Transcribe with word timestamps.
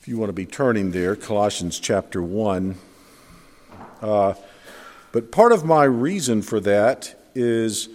If 0.00 0.08
you 0.08 0.16
want 0.16 0.30
to 0.30 0.34
be 0.34 0.46
turning 0.46 0.92
there, 0.92 1.14
Colossians 1.14 1.78
chapter 1.78 2.22
1. 2.22 2.74
Uh, 4.00 4.32
but 5.12 5.30
part 5.30 5.52
of 5.52 5.62
my 5.62 5.84
reason 5.84 6.40
for 6.40 6.58
that 6.60 7.22
is 7.34 7.90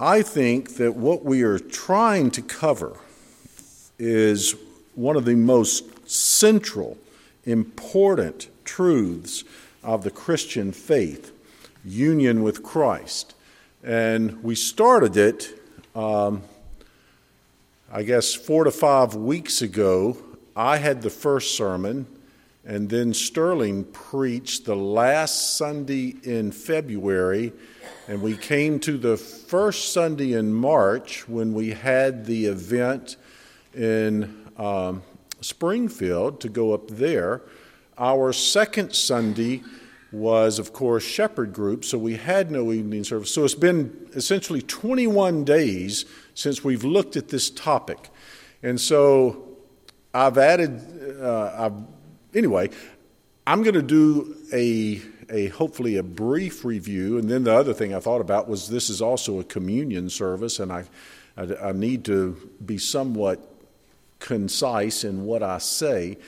I 0.00 0.22
think 0.22 0.76
that 0.76 0.94
what 0.94 1.26
we 1.26 1.42
are 1.42 1.58
trying 1.58 2.30
to 2.30 2.40
cover 2.40 2.96
is 3.98 4.54
one 4.94 5.14
of 5.14 5.26
the 5.26 5.34
most 5.34 6.08
central, 6.08 6.96
important 7.44 8.48
truths 8.64 9.44
of 9.82 10.04
the 10.04 10.10
Christian 10.10 10.72
faith 10.72 11.32
union 11.84 12.42
with 12.42 12.62
Christ. 12.62 13.34
And 13.84 14.42
we 14.42 14.54
started 14.54 15.18
it, 15.18 15.50
um, 15.94 16.44
I 17.92 18.04
guess, 18.04 18.34
four 18.34 18.64
to 18.64 18.70
five 18.70 19.14
weeks 19.14 19.60
ago. 19.60 20.16
I 20.58 20.78
had 20.78 21.02
the 21.02 21.10
first 21.10 21.54
sermon, 21.54 22.08
and 22.64 22.90
then 22.90 23.14
Sterling 23.14 23.84
preached 23.84 24.64
the 24.64 24.74
last 24.74 25.56
Sunday 25.56 26.16
in 26.24 26.50
February. 26.50 27.52
And 28.08 28.20
we 28.20 28.36
came 28.36 28.80
to 28.80 28.98
the 28.98 29.16
first 29.16 29.92
Sunday 29.92 30.32
in 30.32 30.52
March 30.52 31.28
when 31.28 31.54
we 31.54 31.70
had 31.70 32.26
the 32.26 32.46
event 32.46 33.18
in 33.72 34.50
um, 34.56 35.04
Springfield 35.42 36.40
to 36.40 36.48
go 36.48 36.74
up 36.74 36.88
there. 36.88 37.42
Our 37.96 38.32
second 38.32 38.96
Sunday 38.96 39.62
was, 40.10 40.58
of 40.58 40.72
course, 40.72 41.04
Shepherd 41.04 41.52
Group, 41.52 41.84
so 41.84 41.98
we 41.98 42.16
had 42.16 42.50
no 42.50 42.72
evening 42.72 43.04
service. 43.04 43.32
So 43.32 43.44
it's 43.44 43.54
been 43.54 44.08
essentially 44.16 44.62
21 44.62 45.44
days 45.44 46.04
since 46.34 46.64
we've 46.64 46.82
looked 46.82 47.16
at 47.16 47.28
this 47.28 47.48
topic. 47.48 48.08
And 48.60 48.80
so 48.80 49.47
I've 50.18 50.36
added, 50.36 51.20
uh, 51.22 51.54
I've, 51.56 52.36
anyway, 52.36 52.70
I'm 53.46 53.62
going 53.62 53.74
to 53.74 53.82
do 53.82 54.36
a, 54.52 55.00
a 55.30 55.46
hopefully 55.48 55.96
a 55.96 56.02
brief 56.02 56.64
review. 56.64 57.18
And 57.18 57.30
then 57.30 57.44
the 57.44 57.54
other 57.54 57.72
thing 57.72 57.94
I 57.94 58.00
thought 58.00 58.20
about 58.20 58.48
was 58.48 58.68
this 58.68 58.90
is 58.90 59.00
also 59.00 59.38
a 59.38 59.44
communion 59.44 60.10
service, 60.10 60.58
and 60.58 60.72
I, 60.72 60.84
I, 61.36 61.68
I 61.68 61.72
need 61.72 62.04
to 62.06 62.36
be 62.66 62.78
somewhat 62.78 63.38
concise 64.18 65.04
in 65.04 65.24
what 65.24 65.44
I 65.44 65.58
say. 65.58 66.18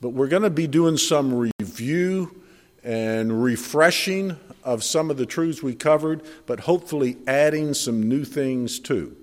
But 0.00 0.08
we're 0.08 0.26
going 0.26 0.42
to 0.42 0.50
be 0.50 0.66
doing 0.66 0.96
some 0.96 1.50
review 1.60 2.42
and 2.82 3.44
refreshing 3.44 4.36
of 4.64 4.82
some 4.82 5.08
of 5.08 5.18
the 5.18 5.26
truths 5.26 5.62
we 5.62 5.76
covered, 5.76 6.22
but 6.46 6.58
hopefully 6.58 7.16
adding 7.28 7.74
some 7.74 8.08
new 8.08 8.24
things 8.24 8.80
too. 8.80 9.16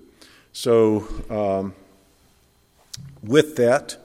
So, 0.54 1.06
um, 1.28 1.74
with 3.22 3.56
that, 3.56 3.98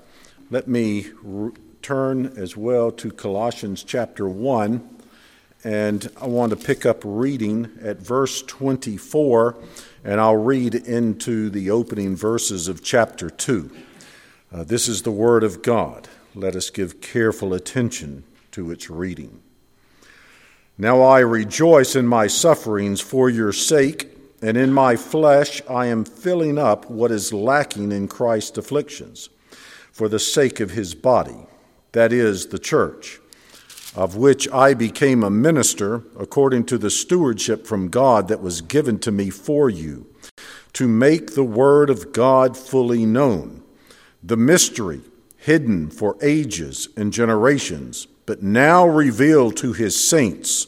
let 0.52 0.68
me 0.68 1.08
re- 1.22 1.52
turn 1.82 2.34
as 2.38 2.58
well 2.58 2.92
to 2.92 3.12
Colossians 3.12 3.84
chapter 3.84 4.28
1, 4.28 4.98
and 5.64 6.12
I 6.20 6.28
want 6.28 6.50
to 6.52 6.56
pick 6.56 6.86
up 6.86 7.02
reading 7.04 7.70
at 7.82 7.98
verse 7.98 8.42
24, 8.42 9.56
and 10.04 10.20
I'll 10.20 10.36
read 10.38 10.74
into 10.74 11.50
the 11.50 11.70
opening 11.70 12.16
verses 12.16 12.68
of 12.68 12.84
chapter 12.84 13.30
2. 13.30 13.70
Uh, 14.52 14.64
this 14.64 14.88
is 14.88 15.04
the 15.04 15.12
Word 15.12 15.44
of 15.44 15.62
God. 15.62 16.08
Let 16.34 16.56
us 16.56 16.72
give 16.72 17.00
careful 17.00 17.54
attention 17.54 18.24
to 18.52 18.72
its 18.72 18.90
reading. 18.90 19.42
Now 20.80 21.02
I 21.02 21.20
rejoice 21.20 21.96
in 21.96 22.08
my 22.08 22.26
sufferings 22.26 23.02
for 23.02 23.30
your 23.30 23.54
sake, 23.54 24.18
and 24.42 24.58
in 24.58 24.74
my 24.74 24.96
flesh 24.96 25.62
I 25.70 25.88
am 25.88 26.06
filling 26.06 26.58
up 26.58 26.90
what 26.90 27.12
is 27.12 27.34
lacking 27.34 27.92
in 27.92 28.08
Christ's 28.08 28.58
afflictions, 28.58 29.30
for 30.00 30.08
the 30.08 30.18
sake 30.18 30.62
of 30.62 30.72
his 30.72 30.96
body, 30.96 31.36
that 31.92 32.14
is, 32.14 32.48
the 32.48 32.58
church, 32.58 33.20
of 33.94 34.16
which 34.16 34.48
I 34.48 34.74
became 34.74 35.26
a 35.26 35.30
minister 35.30 36.04
according 36.18 36.68
to 36.68 36.78
the 36.78 36.90
stewardship 36.90 37.68
from 37.68 37.90
God 37.90 38.30
that 38.30 38.42
was 38.42 38.62
given 38.62 39.00
to 39.00 39.12
me 39.12 39.30
for 39.30 39.70
you, 39.70 40.08
to 40.72 40.88
make 40.88 41.36
the 41.36 41.44
word 41.44 41.90
of 41.90 42.14
God 42.14 42.56
fully 42.56 43.06
known 43.06 43.62
the 44.24 44.38
mystery 44.38 45.02
hidden 45.36 45.90
for 45.90 46.16
ages 46.22 46.88
and 46.96 47.12
generations, 47.12 48.08
but 48.26 48.42
now 48.42 48.88
revealed 48.88 49.58
to 49.58 49.74
his 49.74 50.02
saints. 50.02 50.68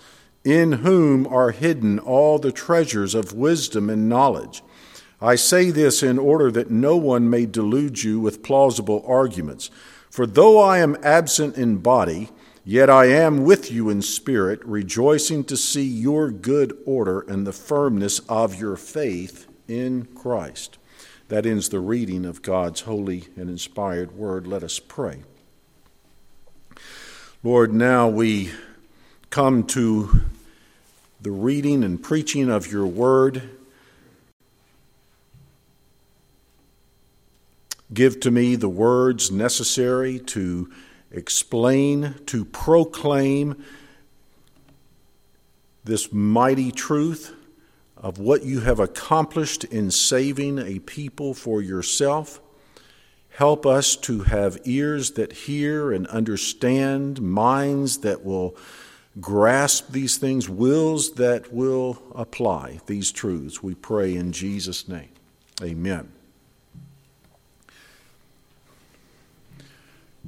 in 0.43 0.71
whom 0.71 1.27
are 1.27 1.51
hidden 1.51 1.99
all 1.99 2.39
the 2.39 2.51
treasures 2.51 3.13
of 3.13 3.33
wisdom 3.33 3.89
and 3.89 4.09
knowledge. 4.09 4.63
I 5.21 5.35
say 5.35 5.69
this 5.69 6.01
in 6.01 6.17
order 6.17 6.51
that 6.51 6.71
no 6.71 6.97
one 6.97 7.29
may 7.29 7.45
delude 7.45 8.03
you 8.03 8.19
with 8.19 8.43
plausible 8.43 9.03
arguments. 9.07 9.69
For 10.09 10.25
though 10.25 10.59
I 10.59 10.79
am 10.79 10.97
absent 11.03 11.57
in 11.57 11.77
body, 11.77 12.29
Yet 12.63 12.91
I 12.91 13.05
am 13.05 13.43
with 13.43 13.71
you 13.71 13.89
in 13.89 14.03
spirit, 14.03 14.63
rejoicing 14.63 15.43
to 15.45 15.57
see 15.57 15.83
your 15.83 16.29
good 16.29 16.77
order 16.85 17.21
and 17.21 17.45
the 17.45 17.51
firmness 17.51 18.19
of 18.29 18.59
your 18.59 18.75
faith 18.75 19.47
in 19.67 20.05
Christ. 20.05 20.77
That 21.29 21.47
ends 21.47 21.69
the 21.69 21.79
reading 21.79 22.23
of 22.23 22.43
God's 22.43 22.81
holy 22.81 23.29
and 23.35 23.49
inspired 23.49 24.11
word. 24.11 24.45
Let 24.45 24.63
us 24.63 24.77
pray. 24.77 25.23
Lord, 27.41 27.73
now 27.73 28.07
we 28.07 28.51
come 29.31 29.63
to 29.63 30.23
the 31.21 31.31
reading 31.31 31.85
and 31.85 32.03
preaching 32.03 32.51
of 32.51 32.69
your 32.69 32.85
word. 32.85 33.41
Give 37.93 38.19
to 38.19 38.29
me 38.29 38.57
the 38.57 38.67
words 38.67 39.31
necessary 39.31 40.19
to 40.19 40.69
explain, 41.11 42.15
to 42.25 42.43
proclaim 42.43 43.63
this 45.85 46.11
mighty 46.11 46.69
truth 46.69 47.33
of 47.95 48.19
what 48.19 48.43
you 48.43 48.59
have 48.59 48.81
accomplished 48.81 49.63
in 49.63 49.91
saving 49.91 50.59
a 50.59 50.79
people 50.79 51.33
for 51.33 51.61
yourself. 51.61 52.41
Help 53.29 53.65
us 53.65 53.95
to 53.95 54.23
have 54.23 54.59
ears 54.65 55.11
that 55.11 55.31
hear 55.31 55.93
and 55.93 56.05
understand, 56.07 57.21
minds 57.21 57.99
that 57.99 58.25
will 58.25 58.57
grasp 59.19 59.91
these 59.91 60.17
things, 60.17 60.47
wills 60.47 61.13
that 61.13 61.53
will 61.53 62.01
apply 62.15 62.79
these 62.85 63.11
truths. 63.11 63.61
We 63.61 63.75
pray 63.75 64.15
in 64.15 64.31
Jesus' 64.31 64.87
name. 64.87 65.09
Amen. 65.61 66.11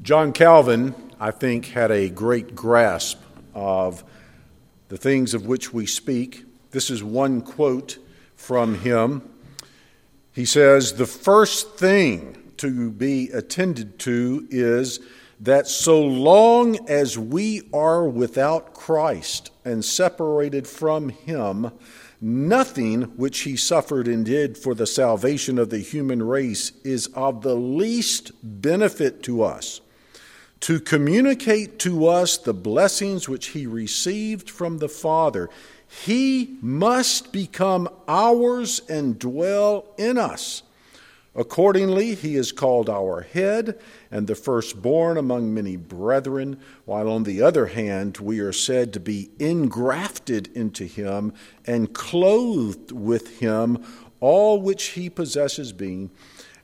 John 0.01 0.33
Calvin, 0.33 0.95
I 1.19 1.31
think, 1.31 1.67
had 1.67 1.91
a 1.91 2.09
great 2.09 2.55
grasp 2.55 3.19
of 3.53 4.03
the 4.89 4.97
things 4.97 5.33
of 5.33 5.45
which 5.45 5.71
we 5.71 5.85
speak. 5.85 6.45
This 6.71 6.89
is 6.89 7.03
one 7.03 7.41
quote 7.41 7.99
from 8.35 8.79
him. 8.79 9.21
He 10.33 10.45
says, 10.45 10.93
The 10.93 11.05
first 11.05 11.75
thing 11.77 12.51
to 12.57 12.91
be 12.91 13.29
attended 13.29 13.97
to 13.99 14.47
is 14.49 14.99
that 15.43 15.67
so 15.67 16.01
long 16.01 16.89
as 16.89 17.17
we 17.17 17.69
are 17.73 18.07
without 18.07 18.73
Christ 18.73 19.51
and 19.65 19.83
separated 19.83 20.67
from 20.67 21.09
Him, 21.09 21.71
nothing 22.19 23.03
which 23.17 23.41
He 23.41 23.55
suffered 23.57 24.07
and 24.07 24.25
did 24.25 24.57
for 24.57 24.73
the 24.73 24.87
salvation 24.87 25.59
of 25.59 25.69
the 25.69 25.79
human 25.79 26.23
race 26.23 26.71
is 26.83 27.07
of 27.07 27.41
the 27.41 27.55
least 27.55 28.31
benefit 28.41 29.21
to 29.23 29.43
us 29.43 29.81
to 30.63 30.79
communicate 30.79 31.77
to 31.77 32.07
us 32.07 32.37
the 32.37 32.53
blessings 32.53 33.27
which 33.27 33.47
he 33.47 33.67
received 33.67 34.49
from 34.49 34.77
the 34.77 34.87
Father. 34.87 35.49
He 36.05 36.57
must 36.61 37.33
become 37.33 37.89
ours 38.07 38.81
and 38.87 39.19
dwell 39.19 39.93
in 39.97 40.17
us. 40.17 40.63
Accordingly, 41.35 42.13
he 42.13 42.35
is 42.35 42.51
called 42.51 42.89
our 42.89 43.21
head 43.21 43.79
and 44.11 44.27
the 44.27 44.35
firstborn 44.35 45.17
among 45.17 45.51
many 45.51 45.75
brethren, 45.77 46.59
while 46.85 47.09
on 47.09 47.23
the 47.23 47.41
other 47.41 47.67
hand, 47.67 48.17
we 48.17 48.39
are 48.39 48.53
said 48.53 48.93
to 48.93 48.99
be 48.99 49.31
ingrafted 49.39 50.53
into 50.53 50.85
him 50.85 51.33
and 51.65 51.93
clothed 51.93 52.91
with 52.91 53.39
him, 53.39 53.83
all 54.19 54.61
which 54.61 54.89
he 54.89 55.09
possesses, 55.09 55.73
being, 55.73 56.11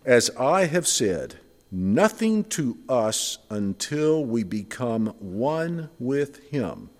as 0.05 0.29
I 0.39 0.65
have 0.65 0.87
said, 0.87 1.39
nothing 1.71 2.43
to 2.45 2.77
us 2.87 3.39
until 3.49 4.23
we 4.23 4.43
become 4.43 5.07
one 5.19 5.89
with 5.97 6.47
him. 6.49 6.91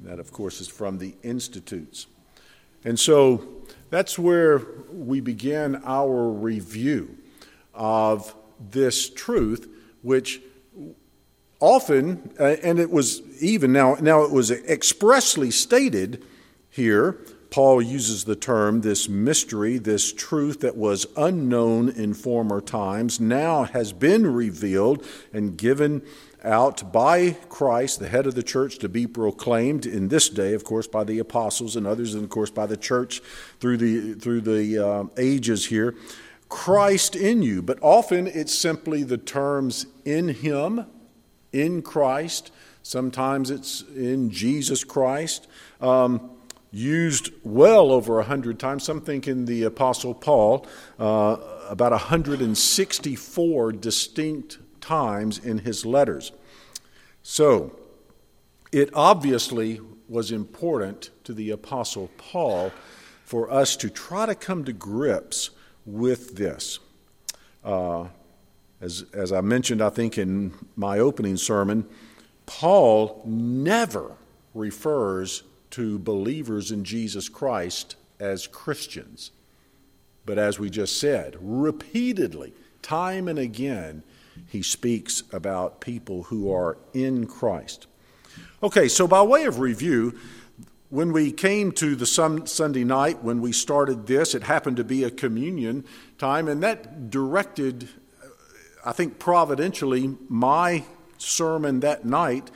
That, 0.00 0.18
of 0.18 0.32
course, 0.32 0.60
is 0.60 0.68
from 0.68 0.98
the 0.98 1.16
Institutes. 1.22 2.06
And 2.82 2.98
so 2.98 3.57
that's 3.90 4.18
where 4.18 4.62
we 4.92 5.20
begin 5.20 5.80
our 5.84 6.28
review 6.28 7.16
of 7.74 8.34
this 8.70 9.08
truth, 9.08 9.68
which 10.02 10.40
often, 11.60 12.30
uh, 12.38 12.56
and 12.62 12.78
it 12.78 12.90
was 12.90 13.22
even 13.42 13.72
now, 13.72 13.96
now 14.00 14.22
it 14.22 14.30
was 14.30 14.50
expressly 14.50 15.50
stated 15.50 16.24
here. 16.70 17.18
Paul 17.50 17.80
uses 17.80 18.24
the 18.24 18.36
term, 18.36 18.82
this 18.82 19.08
mystery, 19.08 19.78
this 19.78 20.12
truth 20.12 20.60
that 20.60 20.76
was 20.76 21.06
unknown 21.16 21.88
in 21.88 22.12
former 22.12 22.60
times, 22.60 23.20
now 23.20 23.64
has 23.64 23.92
been 23.92 24.26
revealed 24.26 25.04
and 25.32 25.56
given 25.56 26.02
out 26.44 26.92
by 26.92 27.32
Christ, 27.48 27.98
the 27.98 28.08
head 28.08 28.26
of 28.26 28.34
the 28.34 28.42
church, 28.42 28.78
to 28.78 28.88
be 28.88 29.06
proclaimed 29.06 29.86
in 29.86 30.08
this 30.08 30.28
day, 30.28 30.54
of 30.54 30.64
course, 30.64 30.86
by 30.86 31.04
the 31.04 31.18
apostles 31.18 31.76
and 31.76 31.86
others, 31.86 32.14
and 32.14 32.24
of 32.24 32.30
course 32.30 32.50
by 32.50 32.66
the 32.66 32.76
church 32.76 33.20
through 33.60 33.76
the 33.76 34.14
through 34.14 34.42
the 34.42 34.78
uh, 34.78 35.04
ages 35.16 35.66
here. 35.66 35.94
Christ 36.48 37.14
in 37.14 37.42
you, 37.42 37.60
but 37.60 37.78
often 37.82 38.26
it's 38.26 38.56
simply 38.56 39.02
the 39.02 39.18
terms 39.18 39.86
in 40.04 40.28
Him, 40.28 40.86
in 41.52 41.82
Christ. 41.82 42.50
Sometimes 42.82 43.50
it's 43.50 43.82
in 43.94 44.30
Jesus 44.30 44.84
Christ. 44.84 45.46
Um, 45.80 46.30
used 46.70 47.30
well 47.44 47.92
over 47.92 48.18
a 48.18 48.24
hundred 48.24 48.58
times. 48.58 48.84
Some 48.84 49.00
think 49.00 49.26
in 49.26 49.46
the 49.46 49.64
Apostle 49.64 50.14
Paul, 50.14 50.66
uh, 50.98 51.36
about 51.68 51.92
164 51.92 53.72
distinct 53.72 54.58
times 54.88 55.38
in 55.38 55.58
his 55.58 55.84
letters. 55.84 56.32
So, 57.22 57.78
it 58.72 58.88
obviously 58.94 59.80
was 60.08 60.32
important 60.32 61.10
to 61.24 61.34
the 61.34 61.50
Apostle 61.50 62.10
Paul 62.16 62.72
for 63.24 63.50
us 63.50 63.76
to 63.76 63.90
try 63.90 64.24
to 64.24 64.34
come 64.34 64.64
to 64.64 64.72
grips 64.72 65.50
with 65.84 66.36
this. 66.36 66.78
Uh, 67.62 68.06
as, 68.80 69.04
as 69.12 69.30
I 69.30 69.42
mentioned, 69.42 69.82
I 69.82 69.90
think 69.90 70.16
in 70.16 70.54
my 70.74 70.98
opening 70.98 71.36
sermon, 71.36 71.86
Paul 72.46 73.20
never 73.26 74.12
refers 74.54 75.42
to 75.72 75.98
believers 75.98 76.70
in 76.70 76.82
Jesus 76.84 77.28
Christ 77.28 77.96
as 78.18 78.46
Christians. 78.46 79.32
But 80.24 80.38
as 80.38 80.58
we 80.58 80.70
just 80.70 80.98
said, 80.98 81.36
repeatedly, 81.40 82.54
time 82.80 83.28
and 83.28 83.38
again, 83.38 84.02
he 84.46 84.62
speaks 84.62 85.22
about 85.32 85.80
people 85.80 86.24
who 86.24 86.52
are 86.52 86.78
in 86.94 87.26
Christ. 87.26 87.86
Okay, 88.62 88.88
so 88.88 89.06
by 89.06 89.22
way 89.22 89.44
of 89.44 89.58
review, 89.58 90.18
when 90.90 91.12
we 91.12 91.30
came 91.32 91.70
to 91.72 91.94
the 91.94 92.06
Sunday 92.06 92.84
night, 92.84 93.22
when 93.22 93.40
we 93.40 93.52
started 93.52 94.06
this, 94.06 94.34
it 94.34 94.42
happened 94.42 94.78
to 94.78 94.84
be 94.84 95.04
a 95.04 95.10
communion 95.10 95.84
time, 96.16 96.48
and 96.48 96.62
that 96.62 97.10
directed, 97.10 97.88
I 98.84 98.92
think 98.92 99.18
providentially, 99.18 100.16
my 100.28 100.84
sermon 101.18 101.80
that 101.80 102.04
night 102.04 102.50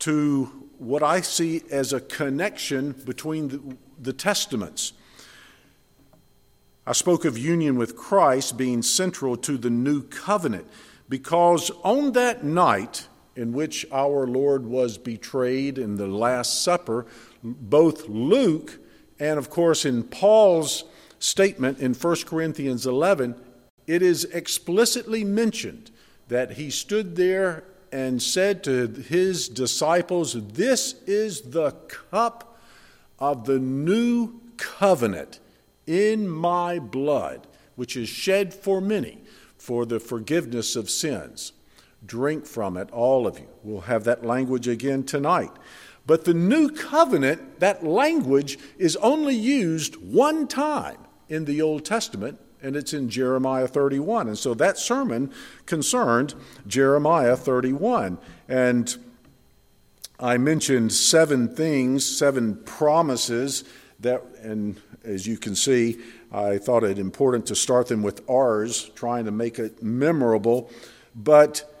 to 0.00 0.68
what 0.78 1.02
I 1.02 1.20
see 1.20 1.62
as 1.70 1.92
a 1.92 2.00
connection 2.00 2.92
between 2.92 3.48
the, 3.48 3.76
the 4.00 4.12
Testaments. 4.12 4.92
I 6.86 6.92
spoke 6.92 7.24
of 7.24 7.36
union 7.36 7.76
with 7.76 7.96
Christ 7.96 8.56
being 8.56 8.82
central 8.82 9.36
to 9.38 9.58
the 9.58 9.70
new 9.70 10.02
covenant 10.02 10.66
because 11.08 11.70
on 11.82 12.12
that 12.12 12.44
night 12.44 13.08
in 13.34 13.52
which 13.52 13.86
our 13.92 14.26
Lord 14.26 14.66
was 14.66 14.98
betrayed 14.98 15.78
in 15.78 15.96
the 15.96 16.06
Last 16.06 16.62
Supper, 16.62 17.06
both 17.42 18.08
Luke 18.08 18.78
and, 19.18 19.38
of 19.38 19.50
course, 19.50 19.84
in 19.84 20.02
Paul's 20.02 20.84
statement 21.18 21.78
in 21.78 21.94
1 21.94 22.16
Corinthians 22.26 22.86
11, 22.86 23.34
it 23.86 24.02
is 24.02 24.24
explicitly 24.24 25.22
mentioned 25.22 25.90
that 26.28 26.52
he 26.52 26.70
stood 26.70 27.16
there 27.16 27.64
and 27.92 28.20
said 28.20 28.64
to 28.64 28.88
his 28.88 29.48
disciples, 29.48 30.34
This 30.52 30.94
is 31.06 31.42
the 31.42 31.70
cup 31.70 32.58
of 33.18 33.46
the 33.46 33.58
new 33.58 34.40
covenant 34.56 35.40
in 35.86 36.28
my 36.28 36.78
blood, 36.78 37.46
which 37.76 37.96
is 37.96 38.08
shed 38.08 38.52
for 38.52 38.80
many 38.80 39.22
for 39.66 39.84
the 39.84 39.98
forgiveness 39.98 40.76
of 40.76 40.88
sins. 40.88 41.52
Drink 42.06 42.46
from 42.46 42.76
it, 42.76 42.88
all 42.92 43.26
of 43.26 43.36
you. 43.36 43.48
We'll 43.64 43.80
have 43.80 44.04
that 44.04 44.24
language 44.24 44.68
again 44.68 45.02
tonight. 45.02 45.50
But 46.06 46.24
the 46.24 46.34
new 46.34 46.70
covenant, 46.70 47.58
that 47.58 47.84
language 47.84 48.60
is 48.78 48.94
only 48.98 49.34
used 49.34 49.96
one 49.96 50.46
time 50.46 50.98
in 51.28 51.46
the 51.46 51.60
Old 51.62 51.84
Testament, 51.84 52.38
and 52.62 52.76
it's 52.76 52.94
in 52.94 53.10
Jeremiah 53.10 53.66
31. 53.66 54.28
And 54.28 54.38
so 54.38 54.54
that 54.54 54.78
sermon 54.78 55.32
concerned 55.66 56.34
Jeremiah 56.68 57.36
31. 57.36 58.18
And 58.48 58.96
I 60.20 60.38
mentioned 60.38 60.92
seven 60.92 61.52
things, 61.52 62.06
seven 62.06 62.54
promises 62.54 63.64
that, 63.98 64.22
and 64.42 64.80
as 65.02 65.26
you 65.26 65.36
can 65.36 65.56
see, 65.56 65.98
I 66.32 66.58
thought 66.58 66.84
it 66.84 66.98
important 66.98 67.46
to 67.46 67.56
start 67.56 67.88
them 67.88 68.02
with 68.02 68.28
ours, 68.28 68.90
trying 68.94 69.24
to 69.26 69.30
make 69.30 69.58
it 69.58 69.82
memorable. 69.82 70.70
But 71.14 71.72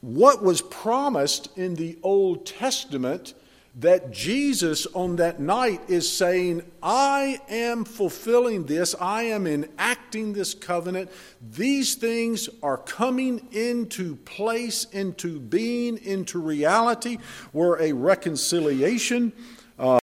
what 0.00 0.42
was 0.42 0.62
promised 0.62 1.56
in 1.56 1.74
the 1.74 1.98
Old 2.02 2.46
Testament 2.46 3.34
that 3.74 4.10
Jesus 4.10 4.86
on 4.94 5.16
that 5.16 5.40
night 5.40 5.80
is 5.88 6.10
saying, 6.10 6.62
I 6.82 7.40
am 7.48 7.84
fulfilling 7.84 8.66
this, 8.66 8.94
I 9.00 9.22
am 9.24 9.46
enacting 9.46 10.34
this 10.34 10.52
covenant. 10.52 11.10
These 11.40 11.94
things 11.94 12.50
are 12.62 12.76
coming 12.76 13.48
into 13.52 14.16
place, 14.16 14.84
into 14.92 15.40
being, 15.40 15.96
into 15.98 16.38
reality, 16.38 17.18
where 17.52 17.80
a 17.80 17.92
reconciliation 17.92 19.32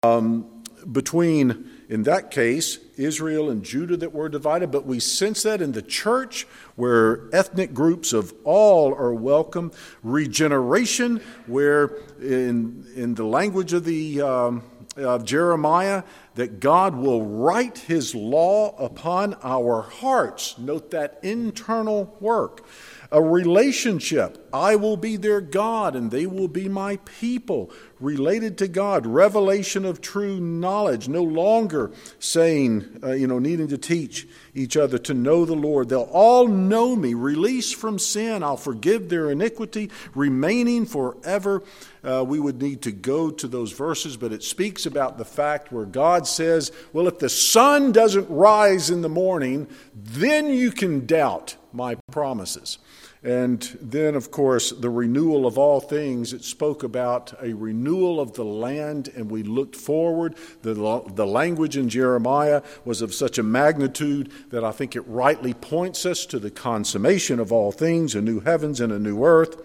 um, 0.02 0.62
between 0.90 1.70
in 1.88 2.02
that 2.02 2.30
case, 2.30 2.78
Israel 2.98 3.48
and 3.48 3.64
Judah 3.64 3.96
that 3.96 4.12
were 4.12 4.28
divided, 4.28 4.70
but 4.70 4.84
we 4.84 5.00
sense 5.00 5.42
that 5.44 5.62
in 5.62 5.72
the 5.72 5.80
church 5.80 6.46
where 6.76 7.28
ethnic 7.32 7.72
groups 7.72 8.12
of 8.12 8.34
all 8.44 8.94
are 8.94 9.14
welcome. 9.14 9.72
Regeneration, 10.02 11.22
where 11.46 11.96
in, 12.20 12.86
in 12.94 13.14
the 13.14 13.24
language 13.24 13.72
of, 13.72 13.84
the, 13.84 14.20
um, 14.20 14.62
of 14.96 15.24
Jeremiah, 15.24 16.02
that 16.34 16.60
God 16.60 16.94
will 16.94 17.24
write 17.24 17.78
his 17.78 18.14
law 18.14 18.76
upon 18.76 19.34
our 19.42 19.80
hearts. 19.80 20.58
Note 20.58 20.90
that 20.90 21.18
internal 21.22 22.16
work 22.20 22.66
a 23.10 23.22
relationship. 23.22 24.48
I 24.52 24.76
will 24.76 24.96
be 24.96 25.16
their 25.16 25.40
God 25.40 25.96
and 25.96 26.10
they 26.10 26.26
will 26.26 26.48
be 26.48 26.68
my 26.68 26.96
people, 26.98 27.70
related 28.00 28.58
to 28.58 28.68
God, 28.68 29.06
revelation 29.06 29.84
of 29.84 30.00
true 30.00 30.38
knowledge, 30.38 31.08
no 31.08 31.22
longer 31.22 31.90
saying, 32.18 33.00
uh, 33.02 33.12
you 33.12 33.26
know, 33.26 33.38
needing 33.38 33.68
to 33.68 33.78
teach 33.78 34.28
each 34.54 34.76
other 34.76 34.98
to 34.98 35.14
know 35.14 35.44
the 35.44 35.54
Lord. 35.54 35.88
They'll 35.88 36.02
all 36.12 36.46
know 36.48 36.94
me, 36.94 37.14
release 37.14 37.72
from 37.72 37.98
sin. 37.98 38.42
I'll 38.42 38.56
forgive 38.56 39.08
their 39.08 39.30
iniquity, 39.30 39.90
remaining 40.14 40.84
forever. 40.84 41.62
Uh, 42.04 42.24
we 42.26 42.38
would 42.38 42.60
need 42.60 42.82
to 42.82 42.92
go 42.92 43.30
to 43.30 43.48
those 43.48 43.72
verses, 43.72 44.16
but 44.16 44.32
it 44.32 44.42
speaks 44.42 44.86
about 44.86 45.18
the 45.18 45.24
fact 45.24 45.72
where 45.72 45.86
God 45.86 46.26
says, 46.26 46.72
well, 46.92 47.08
if 47.08 47.18
the 47.18 47.28
sun 47.28 47.92
doesn't 47.92 48.28
rise 48.28 48.90
in 48.90 49.00
the 49.00 49.08
morning, 49.08 49.66
then 49.94 50.48
you 50.48 50.70
can 50.70 51.06
doubt 51.06 51.56
my 51.72 51.96
promises. 52.10 52.78
And 53.22 53.60
then, 53.80 54.14
of 54.14 54.30
course, 54.30 54.70
the 54.70 54.90
renewal 54.90 55.46
of 55.46 55.58
all 55.58 55.80
things. 55.80 56.32
It 56.32 56.44
spoke 56.44 56.84
about 56.84 57.34
a 57.42 57.52
renewal 57.52 58.20
of 58.20 58.34
the 58.34 58.44
land, 58.44 59.10
and 59.16 59.30
we 59.30 59.42
looked 59.42 59.74
forward. 59.74 60.36
The, 60.62 60.74
the 61.14 61.26
language 61.26 61.76
in 61.76 61.88
Jeremiah 61.88 62.62
was 62.84 63.02
of 63.02 63.12
such 63.12 63.38
a 63.38 63.42
magnitude 63.42 64.30
that 64.50 64.62
I 64.62 64.70
think 64.70 64.94
it 64.94 65.06
rightly 65.08 65.52
points 65.52 66.06
us 66.06 66.26
to 66.26 66.38
the 66.38 66.50
consummation 66.50 67.40
of 67.40 67.50
all 67.50 67.72
things, 67.72 68.14
a 68.14 68.22
new 68.22 68.40
heavens 68.40 68.80
and 68.80 68.92
a 68.92 68.98
new 68.98 69.24
earth. 69.24 69.60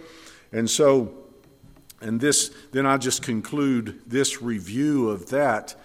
And 0.51 0.69
so, 0.69 1.13
and 2.01 2.19
this, 2.19 2.51
then 2.71 2.85
I 2.85 2.97
just 2.97 3.21
conclude 3.21 4.01
this 4.07 4.41
review 4.41 5.09
of 5.09 5.29
that 5.29 5.75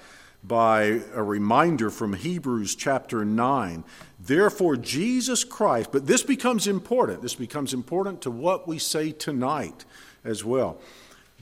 by 0.45 1.01
a 1.15 1.23
reminder 1.23 1.91
from 1.91 2.13
Hebrews 2.13 2.75
chapter 2.75 3.25
9. 3.25 3.85
Therefore, 4.21 4.77
Jesus 4.77 5.45
Christ, 5.45 5.91
but 5.93 6.07
this 6.07 6.23
becomes 6.23 6.67
important. 6.67 7.23
This 7.23 7.35
becomes 7.35 7.75
important 7.75 8.23
to 8.23 8.31
what 8.31 8.69
we 8.69 8.79
say 8.79 9.13
tonight 9.13 9.85
as 10.25 10.45
well. 10.45 10.81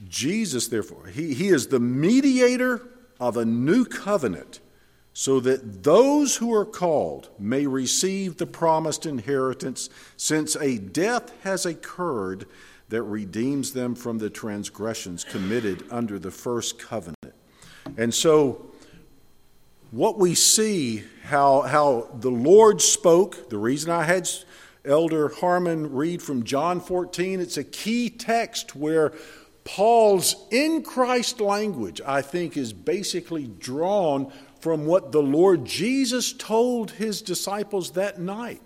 Jesus, 0.07 0.67
therefore, 0.67 1.07
he, 1.07 1.33
he 1.33 1.47
is 1.47 1.67
the 1.67 1.79
mediator 1.79 2.87
of 3.19 3.37
a 3.37 3.45
new 3.45 3.85
covenant 3.85 4.59
so 5.13 5.39
that 5.39 5.81
those 5.81 6.35
who 6.35 6.53
are 6.53 6.65
called 6.65 7.29
may 7.39 7.65
receive 7.65 8.37
the 8.37 8.45
promised 8.45 9.07
inheritance, 9.07 9.89
since 10.15 10.55
a 10.57 10.77
death 10.77 11.33
has 11.41 11.65
occurred 11.65 12.45
that 12.89 13.01
redeems 13.01 13.73
them 13.73 13.95
from 13.95 14.19
the 14.19 14.29
transgressions 14.29 15.23
committed 15.23 15.83
under 15.89 16.19
the 16.19 16.29
first 16.29 16.77
covenant. 16.77 17.33
And 17.97 18.13
so, 18.13 18.66
what 19.97 20.19
we 20.19 20.35
see, 20.35 21.03
how, 21.23 21.63
how 21.63 22.07
the 22.19 22.29
Lord 22.29 22.83
spoke, 22.83 23.49
the 23.49 23.57
reason 23.57 23.89
I 23.89 24.03
had 24.03 24.29
Elder 24.85 25.29
Harmon 25.29 25.91
read 25.91 26.21
from 26.21 26.43
John 26.43 26.79
14, 26.79 27.39
it's 27.39 27.57
a 27.57 27.63
key 27.63 28.11
text 28.11 28.75
where 28.75 29.11
Paul's 29.63 30.35
in 30.51 30.83
Christ 30.83 31.41
language, 31.41 31.99
I 32.05 32.21
think, 32.21 32.57
is 32.57 32.73
basically 32.73 33.47
drawn 33.47 34.31
from 34.59 34.85
what 34.85 35.11
the 35.11 35.23
Lord 35.23 35.65
Jesus 35.65 36.31
told 36.31 36.91
his 36.91 37.23
disciples 37.23 37.91
that 37.91 38.19
night 38.19 38.61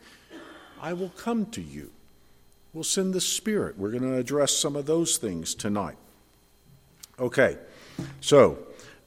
I 0.82 0.92
will 0.92 1.14
come 1.16 1.46
to 1.52 1.62
you. 1.62 1.92
We'll 2.74 2.84
send 2.84 3.14
the 3.14 3.22
Spirit. 3.22 3.78
We're 3.78 3.92
going 3.92 4.04
to 4.04 4.18
address 4.18 4.52
some 4.52 4.76
of 4.76 4.86
those 4.86 5.16
things 5.16 5.56
tonight. 5.56 5.98
Okay, 7.18 7.58
so, 8.20 8.58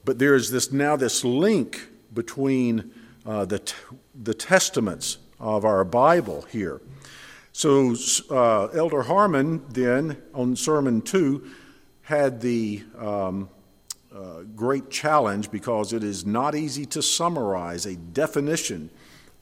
but 0.07 0.19
there 0.19 0.35
is 0.35 0.50
this 0.50 0.73
now 0.73 0.97
this 0.97 1.23
link 1.23 1.88
between 2.14 2.92
uh, 3.26 3.44
the, 3.44 3.59
t- 3.59 3.75
the 4.23 4.35
testaments 4.35 5.18
of 5.40 5.64
our 5.64 5.85
Bible 5.85 6.42
here. 6.50 6.80
So, 7.52 7.94
uh, 8.30 8.66
Elder 8.68 9.02
Harmon 9.02 9.64
then 9.68 10.21
on 10.33 10.56
Sermon 10.56 11.02
2 11.02 11.49
had 12.02 12.40
the 12.40 12.83
um, 12.99 13.49
uh, 14.14 14.42
great 14.54 14.90
challenge 14.90 15.50
because 15.50 15.92
it 15.92 16.04
is 16.04 16.25
not 16.26 16.54
easy 16.54 16.87
to 16.87 17.02
summarize 17.02 17.87
a 17.87 17.97
definition 17.97 18.90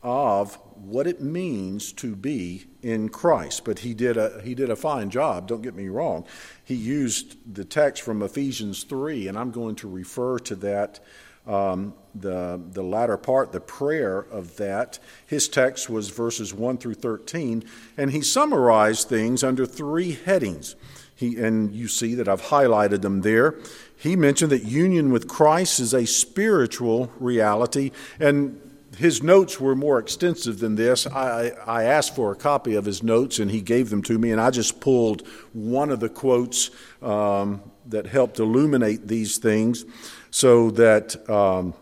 of 0.03 0.59
what 0.75 1.07
it 1.07 1.21
means 1.21 1.93
to 1.93 2.17
be 2.17 2.65
in 2.83 3.09
Christ. 3.09 3.65
But 3.65 3.81
he 3.81 3.95
did 3.95 4.17
a, 4.17 4.41
he 4.43 4.55
did 4.55 4.71
a 4.71 4.77
fine 4.77 5.11
job, 5.11 5.47
don't 5.47 5.63
get 5.63 5.75
me 5.75 5.89
wrong. 5.89 6.27
He 6.65 6.75
used 6.75 7.37
the 7.55 7.65
text 7.65 8.03
from 8.03 8.23
Ephesians 8.23 8.83
3, 8.85 9.29
and 9.29 9.39
I'm 9.39 9.51
going 9.51 9.77
to 9.77 9.89
refer 9.89 10.39
to 10.41 10.57
that, 10.57 11.01
um, 11.47 11.95
the, 12.15 12.61
the 12.73 12.83
latter 12.83 13.17
part, 13.17 13.53
the 13.53 13.61
prayer 13.61 14.19
of 14.19 14.57
that. 14.57 14.99
His 15.27 15.49
text 15.49 15.89
was 15.89 16.11
verses 16.11 16.53
1 16.53 16.79
through 16.79 16.95
13, 16.95 17.65
and 17.97 18.11
he 18.11 18.23
summarized 18.23 19.09
things 19.09 19.43
under 19.43 19.67
three 19.67 20.13
headings. 20.13 20.77
He, 21.15 21.37
and 21.39 21.75
you 21.75 21.89
see 21.89 22.15
that 22.15 22.29
I've 22.29 22.43
highlighted 22.43 23.03
them 23.03 23.23
there. 23.23 23.59
He 23.97 24.17
mentioned 24.17 24.51
that 24.53 24.65
union 24.65 25.13
with 25.13 25.29
Christ 25.29 25.81
is 25.81 25.95
a 25.95 26.07
spiritual 26.07 27.13
reality, 27.19 27.93
and 28.19 28.61
his 28.99 29.23
notes 29.23 29.59
were 29.59 29.75
more 29.75 29.99
extensive 29.99 30.59
than 30.59 30.75
this. 30.75 31.07
I, 31.07 31.53
I, 31.67 31.85
asked 31.85 32.15
for 32.15 32.33
a 32.33 32.37
copy 32.37 32.75
of 32.75 32.85
his 32.85 33.03
notes, 33.03 33.39
and 33.39 33.51
he 33.51 33.63
gave 33.63 33.89
them 33.89 34.03
to 34.03 34.19
me, 34.19 34.33
and 34.33 34.41
I 34.41 34.51
just 34.51 34.81
pulled 34.81 35.27
one 35.53 35.91
of 35.91 36.01
the 36.01 36.11
quotes 36.11 36.71
um, 37.01 37.63
that 37.87 38.07
helped 38.07 38.39
illuminate 38.39 39.09
these 39.09 39.39
things 39.39 39.85
so 40.33 40.73
that. 40.73 41.31
Um, 41.31 41.75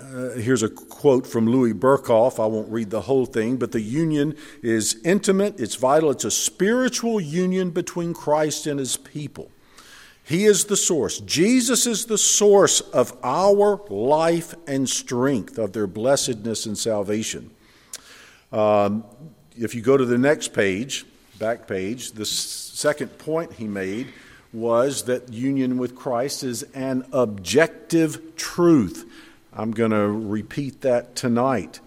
uh, 0.00 0.30
here's 0.34 0.62
a 0.62 0.68
quote 0.68 1.26
from 1.26 1.48
Louis 1.48 1.74
Berkhof. 1.74 2.40
I 2.40 2.46
won't 2.46 2.70
read 2.70 2.88
the 2.88 3.00
whole 3.00 3.26
thing, 3.26 3.56
but 3.56 3.72
the 3.72 3.80
union 3.80 4.36
is 4.62 4.96
intimate, 5.04 5.58
it's 5.58 5.74
vital, 5.74 6.12
it's 6.12 6.24
a 6.24 6.30
spiritual 6.30 7.20
union 7.20 7.70
between 7.70 8.14
Christ 8.14 8.68
and 8.68 8.78
his 8.78 8.96
people. 8.96 9.50
He 10.22 10.44
is 10.44 10.66
the 10.66 10.76
source. 10.76 11.18
Jesus 11.20 11.86
is 11.86 12.04
the 12.04 12.18
source 12.18 12.80
of 12.80 13.16
our 13.24 13.80
life 13.88 14.54
and 14.68 14.88
strength, 14.88 15.58
of 15.58 15.72
their 15.72 15.88
blessedness 15.88 16.66
and 16.66 16.78
salvation. 16.78 17.50
Um, 18.52 19.04
if 19.56 19.74
you 19.74 19.82
go 19.82 19.96
to 19.96 20.04
the 20.04 20.18
next 20.18 20.52
page, 20.52 21.06
back 21.38 21.66
page, 21.66 22.12
the 22.12 22.26
second 22.26 23.18
point 23.18 23.54
he 23.54 23.66
made 23.66 24.12
was 24.52 25.04
that 25.04 25.32
union 25.32 25.78
with 25.78 25.94
Christ 25.94 26.42
is 26.42 26.62
an 26.74 27.04
objective 27.12 28.36
truth. 28.36 29.04
I'm 29.52 29.72
going 29.72 29.90
to 29.90 30.08
repeat 30.08 30.80
that 30.82 31.14
tonight. 31.16 31.80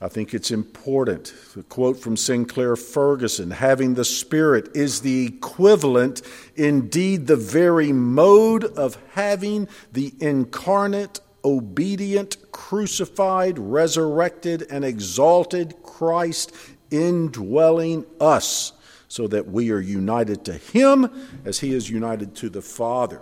I 0.00 0.08
think 0.08 0.34
it's 0.34 0.50
important. 0.50 1.32
A 1.56 1.62
quote 1.62 1.96
from 1.96 2.16
Sinclair 2.16 2.74
Ferguson 2.74 3.52
having 3.52 3.94
the 3.94 4.04
Spirit 4.04 4.74
is 4.74 5.02
the 5.02 5.26
equivalent, 5.26 6.22
indeed, 6.56 7.28
the 7.28 7.36
very 7.36 7.92
mode 7.92 8.64
of 8.64 8.98
having 9.12 9.68
the 9.92 10.12
incarnate, 10.18 11.20
obedient, 11.44 12.36
crucified, 12.50 13.60
resurrected, 13.60 14.66
and 14.68 14.84
exalted 14.84 15.76
Christ 15.84 16.52
indwelling 16.90 18.04
us, 18.20 18.72
so 19.12 19.28
that 19.28 19.46
we 19.46 19.70
are 19.70 19.78
united 19.78 20.42
to 20.42 20.54
Him 20.54 21.06
as 21.44 21.58
He 21.58 21.74
is 21.74 21.90
united 21.90 22.34
to 22.36 22.48
the 22.48 22.62
Father. 22.62 23.20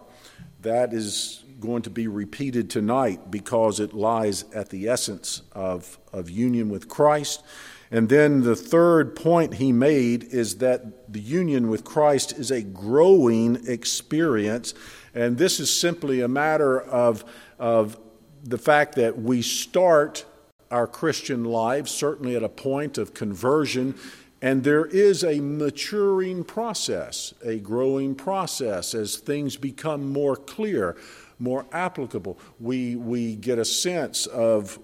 That 0.63 0.93
is 0.93 1.43
going 1.59 1.83
to 1.83 1.91
be 1.91 2.07
repeated 2.07 2.71
tonight 2.71 3.33
because 3.33 3.81
it 3.81 3.93
lies 3.93 4.45
at 4.55 4.69
the 4.69 4.89
essence 4.89 5.43
of, 5.51 5.99
of 6.13 6.31
union 6.31 6.69
with 6.69 6.89
Christ. 6.89 7.43
And 7.91 8.09
then 8.09 8.43
the 8.43 8.55
third 8.55 9.17
point 9.17 9.55
he 9.55 9.73
made 9.73 10.23
is 10.23 10.59
that 10.59 11.13
the 11.13 11.19
union 11.19 11.69
with 11.69 11.83
Christ 11.83 12.39
is 12.39 12.53
a 12.53 12.63
growing 12.63 13.59
experience. 13.67 14.75
And 15.13 15.39
this 15.39 15.59
is 15.59 15.77
simply 15.77 16.21
a 16.21 16.29
matter 16.29 16.81
of, 16.81 17.25
of 17.59 17.99
the 18.45 18.59
fact 18.59 18.95
that 18.95 19.21
we 19.21 19.43
start 19.43 20.25
our 20.71 20.87
Christian 20.87 21.43
lives, 21.43 21.91
certainly 21.91 22.37
at 22.37 22.45
a 22.45 22.49
point 22.49 22.97
of 22.97 23.13
conversion, 23.13 23.97
and 24.43 24.65
there 24.65 24.87
is 24.87 25.23
a 25.23 25.41
maturing 25.41 26.45
process, 26.45 27.35
a 27.45 27.59
growing 27.59 28.15
process 28.15 28.95
as 28.95 29.17
things 29.17 29.57
become 29.57 30.11
more 30.11 30.37
clear 30.37 30.97
more 31.41 31.67
applicable. 31.73 32.39
We, 32.61 32.95
we 32.95 33.35
get 33.35 33.59
a 33.59 33.65
sense 33.65 34.27
of 34.27 34.79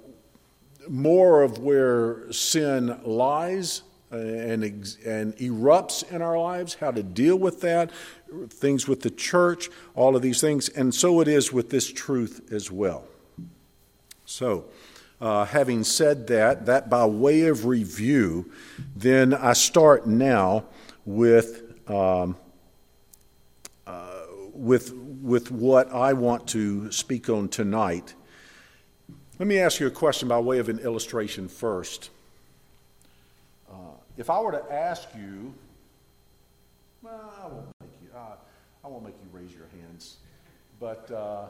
more 0.89 1.43
of 1.43 1.59
where 1.59 2.33
sin 2.33 2.99
lies 3.05 3.83
uh, 4.11 4.17
and, 4.17 4.65
and 4.65 5.37
erupts 5.37 6.11
in 6.11 6.23
our 6.23 6.39
lives, 6.39 6.75
how 6.75 6.93
to 6.93 7.03
deal 7.03 7.37
with 7.37 7.61
that, 7.61 7.91
things 8.49 8.89
with 8.89 9.03
the 9.03 9.11
church, 9.11 9.69
all 9.95 10.17
of 10.17 10.23
these 10.23 10.41
things. 10.41 10.69
And 10.71 10.95
so 10.95 11.21
it 11.21 11.29
is 11.29 11.53
with 11.53 11.71
this 11.71 11.93
truth 11.93 12.53
as 12.53 12.71
well. 12.71 13.05
So, 14.25 14.65
uh, 15.21 15.45
having 15.45 15.85
said 15.85 16.27
that, 16.29 16.67
that 16.67 16.91
by 16.91 17.07
way 17.07 17.43
of 17.43 17.67
review, 17.67 18.51
then 18.95 19.33
I 19.35 19.53
start 19.55 20.07
now 20.07 20.65
with, 21.05 21.63
um, 21.89 22.37
uh, 23.87 24.23
with 24.53 24.93
with 25.27 25.51
what 25.51 25.93
I 25.93 26.13
want 26.13 26.47
to 26.49 26.91
speak 26.93 27.29
on 27.29 27.49
tonight. 27.49 28.15
Let 29.41 29.49
me 29.49 29.59
ask 29.59 29.81
you 29.81 29.89
a 29.89 29.91
question 29.91 30.29
by 30.29 30.39
way 30.39 30.59
of 30.59 30.69
an 30.69 30.79
illustration 30.79 31.49
first. 31.49 32.11
Uh, 33.69 33.75
if 34.17 34.31
I 34.31 34.41
were 34.41 34.53
to 34.53 34.65
ask 34.73 35.09
you, 35.17 35.53
well, 37.03 37.35
I 37.43 37.49
won't 37.49 37.67
make 37.81 37.91
you, 38.01 38.09
uh, 38.17 38.37
I 38.85 38.89
won't 38.89 39.05
make 39.05 39.15
you 39.21 39.29
raise 39.37 39.53
your 39.53 39.67
hands, 39.83 40.19
but 40.79 41.11
uh, 41.11 41.47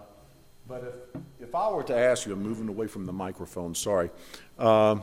but 0.69 0.85
if 1.15 1.23
if 1.41 1.55
I 1.55 1.71
were 1.71 1.83
to 1.85 1.97
ask 1.97 2.27
you, 2.27 2.33
I'm 2.33 2.43
moving 2.43 2.69
away 2.69 2.87
from 2.87 3.07
the 3.07 3.13
microphone. 3.13 3.75
Sorry. 3.75 4.11
Um, 4.59 5.03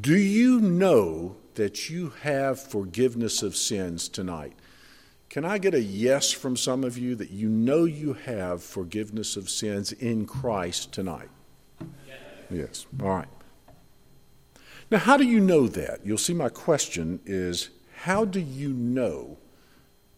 do 0.00 0.16
you 0.16 0.60
know 0.60 1.36
that 1.54 1.90
you 1.90 2.10
have 2.22 2.60
forgiveness 2.60 3.42
of 3.42 3.56
sins 3.56 4.08
tonight? 4.08 4.54
Can 5.28 5.44
I 5.44 5.58
get 5.58 5.74
a 5.74 5.82
yes 5.82 6.32
from 6.32 6.56
some 6.56 6.82
of 6.84 6.96
you 6.96 7.14
that 7.16 7.30
you 7.30 7.48
know 7.48 7.84
you 7.84 8.14
have 8.14 8.62
forgiveness 8.62 9.36
of 9.36 9.50
sins 9.50 9.92
in 9.92 10.26
Christ 10.26 10.92
tonight? 10.92 11.28
Yes. 11.80 12.18
yes. 12.50 12.86
All 13.00 13.10
right. 13.10 13.28
Now, 14.90 14.98
how 14.98 15.16
do 15.16 15.24
you 15.24 15.38
know 15.38 15.68
that? 15.68 16.04
You'll 16.04 16.18
see 16.18 16.34
my 16.34 16.48
question 16.48 17.20
is 17.26 17.70
how 17.94 18.24
do 18.24 18.40
you 18.40 18.70
know 18.70 19.38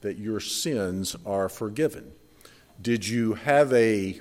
that 0.00 0.16
your 0.16 0.40
sins 0.40 1.14
are 1.26 1.48
forgiven? 1.48 2.12
Did 2.82 3.06
you 3.06 3.34
have 3.34 3.72
a 3.74 4.20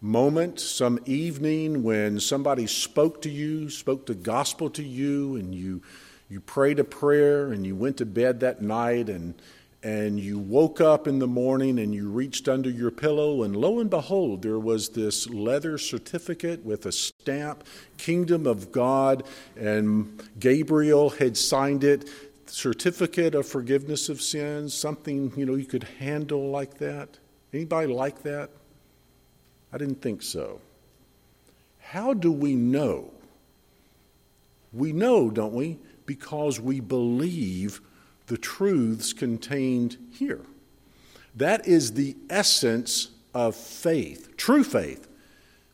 moment, 0.00 0.58
some 0.58 0.98
evening 1.06 1.84
when 1.84 2.18
somebody 2.18 2.66
spoke 2.66 3.22
to 3.22 3.30
you, 3.30 3.70
spoke 3.70 4.06
the 4.06 4.16
gospel 4.16 4.68
to 4.70 4.82
you, 4.82 5.36
and 5.36 5.54
you, 5.54 5.80
you 6.28 6.40
prayed 6.40 6.80
a 6.80 6.84
prayer 6.84 7.52
and 7.52 7.64
you 7.64 7.76
went 7.76 7.98
to 7.98 8.06
bed 8.06 8.40
that 8.40 8.62
night 8.62 9.08
and 9.08 9.34
and 9.82 10.18
you 10.18 10.38
woke 10.38 10.80
up 10.80 11.06
in 11.06 11.20
the 11.20 11.26
morning 11.26 11.78
and 11.78 11.94
you 11.94 12.10
reached 12.10 12.48
under 12.48 12.68
your 12.68 12.90
pillow, 12.90 13.44
and 13.44 13.56
lo 13.56 13.78
and 13.78 13.88
behold, 13.88 14.42
there 14.42 14.58
was 14.58 14.90
this 14.90 15.26
leather 15.30 15.78
certificate 15.78 16.62
with 16.66 16.84
a 16.84 16.92
stamp, 16.92 17.64
Kingdom 17.96 18.46
of 18.46 18.72
God, 18.72 19.22
and 19.56 20.22
Gabriel 20.38 21.10
had 21.10 21.36
signed 21.36 21.84
it. 21.84 22.10
Certificate 22.44 23.34
of 23.34 23.46
forgiveness 23.46 24.08
of 24.08 24.20
sins, 24.20 24.74
something 24.74 25.32
you 25.36 25.46
know 25.46 25.54
you 25.54 25.64
could 25.64 25.84
handle 25.84 26.50
like 26.50 26.76
that. 26.78 27.16
Anybody 27.52 27.92
like 27.92 28.22
that? 28.22 28.50
I 29.72 29.78
didn't 29.78 30.02
think 30.02 30.22
so. 30.22 30.60
How 31.78 32.14
do 32.14 32.30
we 32.30 32.54
know? 32.54 33.10
We 34.72 34.92
know, 34.92 35.30
don't 35.30 35.54
we? 35.54 35.78
Because 36.06 36.60
we 36.60 36.80
believe 36.80 37.80
the 38.26 38.38
truths 38.38 39.12
contained 39.12 39.96
here. 40.12 40.40
That 41.34 41.66
is 41.66 41.92
the 41.92 42.16
essence 42.28 43.08
of 43.34 43.54
faith, 43.54 44.36
true 44.36 44.64
faith. 44.64 45.08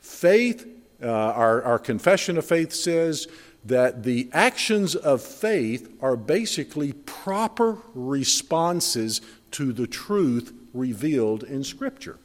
Faith, 0.00 0.66
uh, 1.02 1.09
our, 1.09 1.62
our 1.62 1.78
confession 1.78 2.38
of 2.38 2.47
faith 2.47 2.73
says 2.73 3.28
that 3.64 4.04
the 4.04 4.28
actions 4.33 4.95
of 4.95 5.21
faith 5.21 5.92
are 6.00 6.16
basically 6.16 6.92
proper 6.92 7.78
responses 7.95 9.21
to 9.50 9.73
the 9.73 9.87
truth 9.87 10.52
revealed 10.76 11.42
in 11.42 11.64
Scripture. 11.64 12.18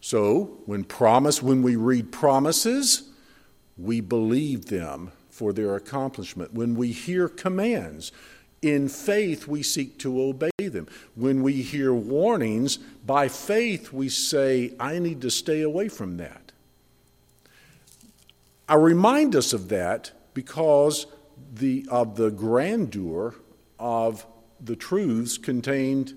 So, 0.00 0.58
when 0.66 0.84
promise, 0.84 1.42
when 1.42 1.62
we 1.62 1.76
read 1.76 2.12
promises, 2.12 3.10
we 3.76 4.00
believe 4.00 4.66
them 4.66 5.12
for 5.30 5.52
their 5.52 5.74
accomplishment. 5.74 6.52
When 6.52 6.74
we 6.74 6.92
hear 6.92 7.28
commands, 7.28 8.12
in 8.62 8.88
faith, 8.88 9.46
we 9.46 9.62
seek 9.62 9.98
to 9.98 10.20
obey 10.20 10.50
them. 10.58 10.88
When 11.14 11.42
we 11.42 11.60
hear 11.62 11.92
warnings, 11.92 12.78
by 13.04 13.28
faith, 13.28 13.92
we 13.92 14.08
say, 14.08 14.74
I 14.80 14.98
need 14.98 15.20
to 15.22 15.30
stay 15.30 15.60
away 15.62 15.88
from 15.88 16.16
that. 16.16 16.52
I 18.68 18.76
remind 18.76 19.36
us 19.36 19.52
of 19.52 19.68
that 19.68 20.12
because 20.32 21.06
the, 21.52 21.86
of 21.90 22.16
the 22.16 22.30
grandeur 22.30 23.34
of 23.78 24.26
the 24.60 24.76
truths 24.76 25.36
contained 25.36 26.14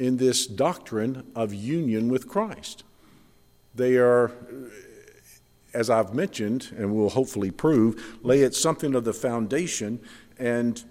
in 0.00 0.16
this 0.16 0.46
doctrine 0.46 1.30
of 1.36 1.52
union 1.52 2.08
with 2.08 2.26
Christ. 2.26 2.84
They 3.74 3.98
are, 3.98 4.32
as 5.74 5.90
I've 5.90 6.14
mentioned, 6.14 6.72
and 6.76 6.94
will 6.94 7.10
hopefully 7.10 7.50
prove, 7.50 8.18
lay 8.22 8.42
at 8.42 8.54
something 8.54 8.94
of 8.94 9.04
the 9.04 9.12
foundation 9.12 10.00
and 10.38 10.82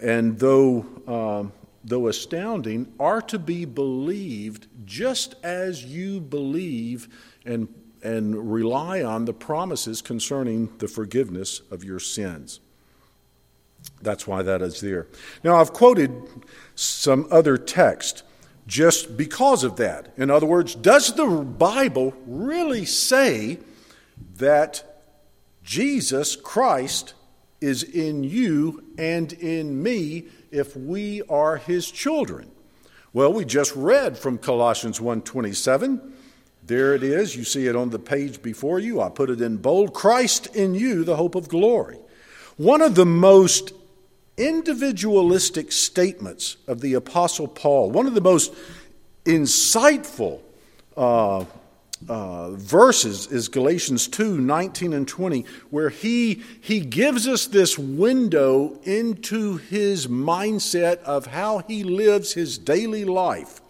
and 0.00 0.38
though, 0.38 0.86
uh, 1.08 1.50
though 1.84 2.06
astounding, 2.06 2.92
are 3.00 3.20
to 3.22 3.38
be 3.38 3.64
believed 3.64 4.68
just 4.84 5.34
as 5.42 5.84
you 5.84 6.20
believe 6.20 7.08
and, 7.44 7.66
and 8.04 8.52
rely 8.52 9.02
on 9.02 9.24
the 9.24 9.32
promises 9.32 10.00
concerning 10.00 10.70
the 10.78 10.86
forgiveness 10.86 11.62
of 11.72 11.82
your 11.82 11.98
sins. 11.98 12.60
That's 14.00 14.24
why 14.24 14.42
that 14.42 14.62
is 14.62 14.80
there. 14.80 15.08
Now, 15.42 15.56
I've 15.56 15.72
quoted 15.72 16.12
some 16.76 17.26
other 17.32 17.56
text 17.56 18.22
just 18.68 19.16
because 19.16 19.64
of 19.64 19.74
that. 19.76 20.12
In 20.16 20.30
other 20.30 20.46
words, 20.46 20.76
does 20.76 21.12
the 21.14 21.26
Bible 21.26 22.14
really 22.26 22.84
say 22.84 23.58
that 24.36 24.84
Jesus 25.64 26.36
Christ 26.36 27.14
is 27.60 27.82
in 27.82 28.24
you 28.24 28.84
and 28.96 29.32
in 29.32 29.82
me 29.82 30.26
if 30.50 30.76
we 30.76 31.22
are 31.28 31.56
his 31.56 31.90
children. 31.90 32.50
Well, 33.12 33.32
we 33.32 33.44
just 33.44 33.74
read 33.74 34.16
from 34.16 34.38
Colossians 34.38 35.00
1:27. 35.00 36.00
There 36.64 36.94
it 36.94 37.02
is. 37.02 37.34
You 37.34 37.44
see 37.44 37.66
it 37.66 37.74
on 37.74 37.90
the 37.90 37.98
page 37.98 38.42
before 38.42 38.78
you. 38.78 39.00
I 39.00 39.08
put 39.08 39.30
it 39.30 39.40
in 39.40 39.56
bold. 39.56 39.94
Christ 39.94 40.54
in 40.54 40.74
you, 40.74 41.04
the 41.04 41.16
hope 41.16 41.34
of 41.34 41.48
glory. 41.48 41.98
One 42.56 42.82
of 42.82 42.94
the 42.94 43.06
most 43.06 43.72
individualistic 44.38 45.72
statements 45.72 46.56
of 46.66 46.80
the 46.80 46.94
Apostle 46.94 47.48
Paul, 47.48 47.90
one 47.90 48.06
of 48.06 48.14
the 48.14 48.20
most 48.20 48.54
insightful 49.24 50.40
uh, 50.96 51.44
uh, 52.08 52.50
verses 52.52 53.26
is 53.26 53.48
Galatians 53.48 54.06
2 54.08 54.40
19 54.40 54.92
and 54.92 55.06
20, 55.06 55.44
where 55.70 55.88
he, 55.90 56.42
he 56.60 56.80
gives 56.80 57.26
us 57.26 57.46
this 57.46 57.76
window 57.76 58.78
into 58.84 59.56
his 59.56 60.06
mindset 60.06 60.98
of 61.02 61.26
how 61.26 61.58
he 61.58 61.82
lives 61.82 62.34
his 62.34 62.56
daily 62.56 63.04
life. 63.04 63.60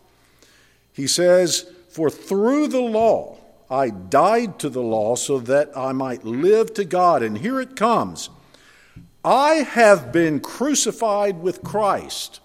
He 0.93 1.07
says, 1.07 1.71
For 1.89 2.11
through 2.11 2.69
the 2.69 2.83
law 2.83 3.39
I 3.71 3.91
died 3.91 4.59
to 4.61 4.69
the 4.69 4.83
law 4.83 5.15
so 5.15 5.39
that 5.41 5.77
I 5.77 5.93
might 5.93 6.25
live 6.25 6.75
to 6.75 6.85
God. 6.85 7.23
And 7.23 7.39
here 7.39 7.61
it 7.61 7.77
comes 7.77 8.31
I 9.29 9.57
have 9.57 10.11
been 10.11 10.41
crucified 10.41 11.43
with 11.43 11.63
Christ. 11.63 12.41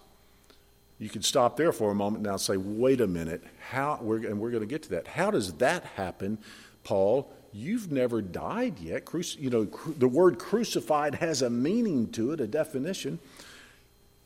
You 1.00 1.08
could 1.08 1.24
stop 1.24 1.56
there 1.56 1.72
for 1.72 1.92
a 1.92 1.96
moment 1.96 2.26
now 2.26 2.32
and 2.32 2.42
say, 2.42 2.58
wait 2.58 3.00
a 3.00 3.08
minute, 3.08 3.42
how, 3.70 4.00
we're, 4.02 4.18
and 4.18 4.38
we're 4.38 4.52
going 4.52 4.64
to 4.64 4.68
get 4.68 4.84
to 4.84 4.90
that. 4.90 5.08
How 5.08 5.32
does 5.32 5.54
that 5.54 5.86
happen, 5.96 6.40
Paul? 6.84 7.32
You've 7.54 7.90
never 7.90 8.22
died 8.22 8.80
yet. 8.80 9.06
Cruci- 9.06 9.40
you 9.40 9.50
know, 9.50 9.66
cru- 9.66 9.94
the 9.94 10.10
word 10.10 10.38
crucified 10.38 11.16
has 11.16 11.42
a 11.42 11.50
meaning 11.50 12.12
to 12.12 12.32
it, 12.32 12.42
a 12.42 12.48
definition. 12.48 13.20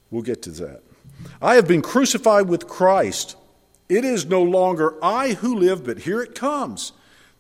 We'll 0.10 0.24
get 0.24 0.42
to 0.42 0.52
that. 0.52 0.82
I 1.40 1.58
have 1.58 1.68
been 1.68 1.84
crucified 1.84 2.48
with 2.48 2.68
Christ. 2.68 3.36
It 3.88 4.04
is 4.04 4.26
no 4.26 4.42
longer 4.42 4.96
I 5.04 5.34
who 5.34 5.54
live, 5.60 5.86
but 5.86 6.00
here 6.00 6.24
it 6.24 6.34
comes. 6.34 6.92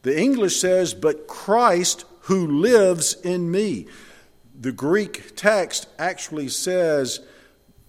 The 0.03 0.15
English 0.15 0.57
says, 0.57 0.93
but 0.93 1.25
Christ 1.25 2.05
who 2.21 2.45
lives 2.45 3.15
in 3.15 3.49
me. 3.49 3.87
The 4.59 4.71
Greek 4.71 5.35
text 5.35 5.87
actually 5.99 6.49
says, 6.49 7.21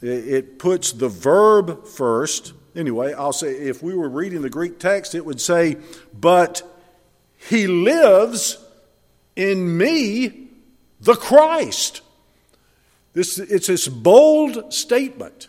it 0.00 0.58
puts 0.58 0.92
the 0.92 1.08
verb 1.08 1.86
first. 1.86 2.52
Anyway, 2.76 3.12
I'll 3.12 3.32
say 3.32 3.52
if 3.52 3.82
we 3.82 3.94
were 3.94 4.08
reading 4.08 4.42
the 4.42 4.50
Greek 4.50 4.78
text, 4.78 5.14
it 5.14 5.24
would 5.24 5.40
say, 5.40 5.76
But 6.18 6.62
he 7.36 7.66
lives 7.66 8.64
in 9.34 9.76
me, 9.76 10.48
the 11.00 11.14
Christ. 11.14 12.02
This, 13.12 13.38
it's 13.38 13.66
this 13.66 13.88
bold 13.88 14.72
statement. 14.72 15.48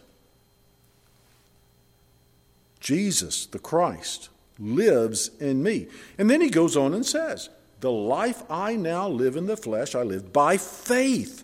Jesus, 2.79 3.45
the 3.45 3.59
Christ, 3.59 4.29
lives 4.57 5.29
in 5.39 5.61
me. 5.61 5.87
And 6.17 6.29
then 6.29 6.41
he 6.41 6.49
goes 6.49 6.75
on 6.75 6.93
and 6.93 7.05
says, 7.05 7.49
The 7.79 7.91
life 7.91 8.43
I 8.49 8.75
now 8.75 9.07
live 9.07 9.35
in 9.35 9.45
the 9.45 9.57
flesh, 9.57 9.95
I 9.95 10.03
live 10.03 10.33
by 10.33 10.57
faith 10.57 11.43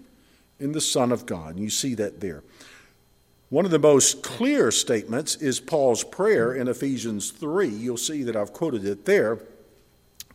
in 0.60 0.72
the 0.72 0.82
Son 0.82 1.12
of 1.12 1.26
God. 1.26 1.58
You 1.58 1.70
see 1.70 1.96
that 1.96 2.20
there. 2.20 2.44
One 3.50 3.66
of 3.66 3.72
the 3.72 3.80
most 3.80 4.24
clear 4.24 4.72
statements 4.72 5.36
is 5.36 5.60
Paul's 5.60 6.04
prayer 6.04 6.54
in 6.54 6.68
Ephesians 6.68 7.32
3. 7.32 7.68
You'll 7.68 7.98
see 7.98 8.24
that 8.24 8.36
I've 8.36 8.54
quoted 8.54 8.86
it 8.86 9.06
there. 9.06 9.40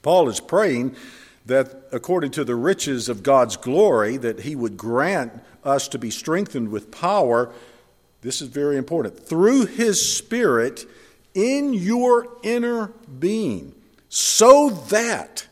Paul 0.03 0.29
is 0.29 0.41
praying 0.41 0.97
that 1.47 1.89
according 1.93 2.31
to 2.33 2.45
the 2.45 2.55
riches 2.55 3.09
of 3.09 3.23
God's 3.23 3.57
glory 3.57 4.17
that 4.17 4.41
he 4.41 4.55
would 4.55 4.77
grant 4.77 5.33
us 5.65 5.89
to 5.89 5.99
be 5.99 6.11
strengthened 6.11 6.71
with 6.71 6.91
power 6.91 7.53
this 8.23 8.43
is 8.43 8.49
very 8.49 8.77
important 8.77 9.19
through 9.19 9.67
his 9.67 10.17
spirit 10.17 10.85
in 11.35 11.73
your 11.73 12.29
inner 12.43 12.89
being 13.19 13.75
so 14.09 14.71
that 14.89 15.47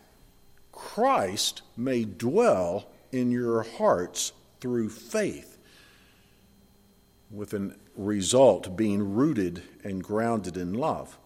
Christ 0.95 1.61
may 1.77 2.05
dwell 2.05 2.89
in 3.13 3.31
your 3.31 3.63
hearts 3.63 4.33
through 4.59 4.89
faith 4.89 5.59
with 7.31 7.53
a 7.53 7.75
result 7.95 8.75
being 8.75 9.15
rooted 9.15 9.63
and 9.85 10.03
grounded 10.03 10.57
in 10.57 10.73
love. 10.73 11.19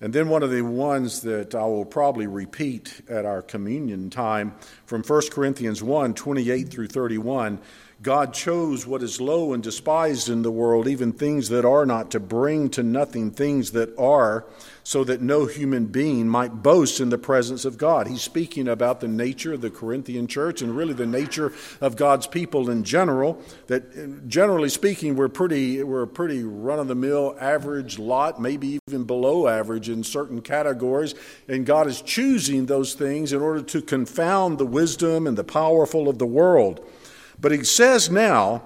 And 0.00 0.12
then 0.12 0.28
one 0.28 0.42
of 0.42 0.50
the 0.50 0.62
ones 0.62 1.20
that 1.20 1.54
I 1.54 1.64
will 1.66 1.84
probably 1.84 2.26
repeat 2.26 3.02
at 3.08 3.24
our 3.24 3.42
communion 3.42 4.10
time 4.10 4.56
from 4.86 5.04
1 5.04 5.22
Corinthians 5.30 5.84
1 5.84 6.12
28 6.14 6.68
through 6.68 6.88
31 6.88 7.60
God 8.02 8.32
chose 8.32 8.86
what 8.86 9.02
is 9.02 9.20
low 9.20 9.52
and 9.52 9.62
despised 9.62 10.30
in 10.30 10.40
the 10.40 10.50
world, 10.50 10.88
even 10.88 11.12
things 11.12 11.50
that 11.50 11.66
are 11.66 11.84
not, 11.84 12.10
to 12.12 12.20
bring 12.20 12.70
to 12.70 12.82
nothing 12.82 13.30
things 13.30 13.72
that 13.72 13.96
are, 13.98 14.46
so 14.82 15.04
that 15.04 15.20
no 15.20 15.44
human 15.44 15.84
being 15.84 16.26
might 16.26 16.62
boast 16.62 16.98
in 16.98 17.10
the 17.10 17.18
presence 17.18 17.66
of 17.66 17.76
God. 17.76 18.06
He's 18.06 18.22
speaking 18.22 18.68
about 18.68 19.00
the 19.00 19.08
nature 19.08 19.52
of 19.52 19.60
the 19.60 19.68
Corinthian 19.68 20.26
church 20.26 20.62
and 20.62 20.74
really 20.74 20.94
the 20.94 21.04
nature 21.04 21.52
of 21.82 21.96
God's 21.96 22.26
people 22.26 22.70
in 22.70 22.84
general. 22.84 23.42
That 23.66 23.94
uh, 23.94 24.26
generally 24.26 24.70
speaking, 24.70 25.14
we're 25.14 25.28
pretty 25.28 25.82
we're 25.82 26.02
a 26.02 26.08
pretty 26.08 26.42
run 26.42 26.78
of 26.78 26.88
the 26.88 26.94
mill 26.94 27.36
average 27.38 27.98
lot, 27.98 28.40
maybe 28.40 28.80
even 28.88 29.04
below 29.04 29.46
average 29.46 29.90
in 29.90 30.04
certain 30.04 30.40
categories, 30.40 31.14
and 31.48 31.66
God 31.66 31.86
is 31.86 32.00
choosing 32.00 32.64
those 32.64 32.94
things 32.94 33.34
in 33.34 33.42
order 33.42 33.60
to 33.60 33.82
confound 33.82 34.56
the 34.56 34.66
wisdom 34.66 35.26
and 35.26 35.36
the 35.36 35.44
powerful 35.44 36.08
of 36.08 36.18
the 36.18 36.26
world. 36.26 36.80
But 37.40 37.52
he 37.52 37.64
says 37.64 38.10
now 38.10 38.62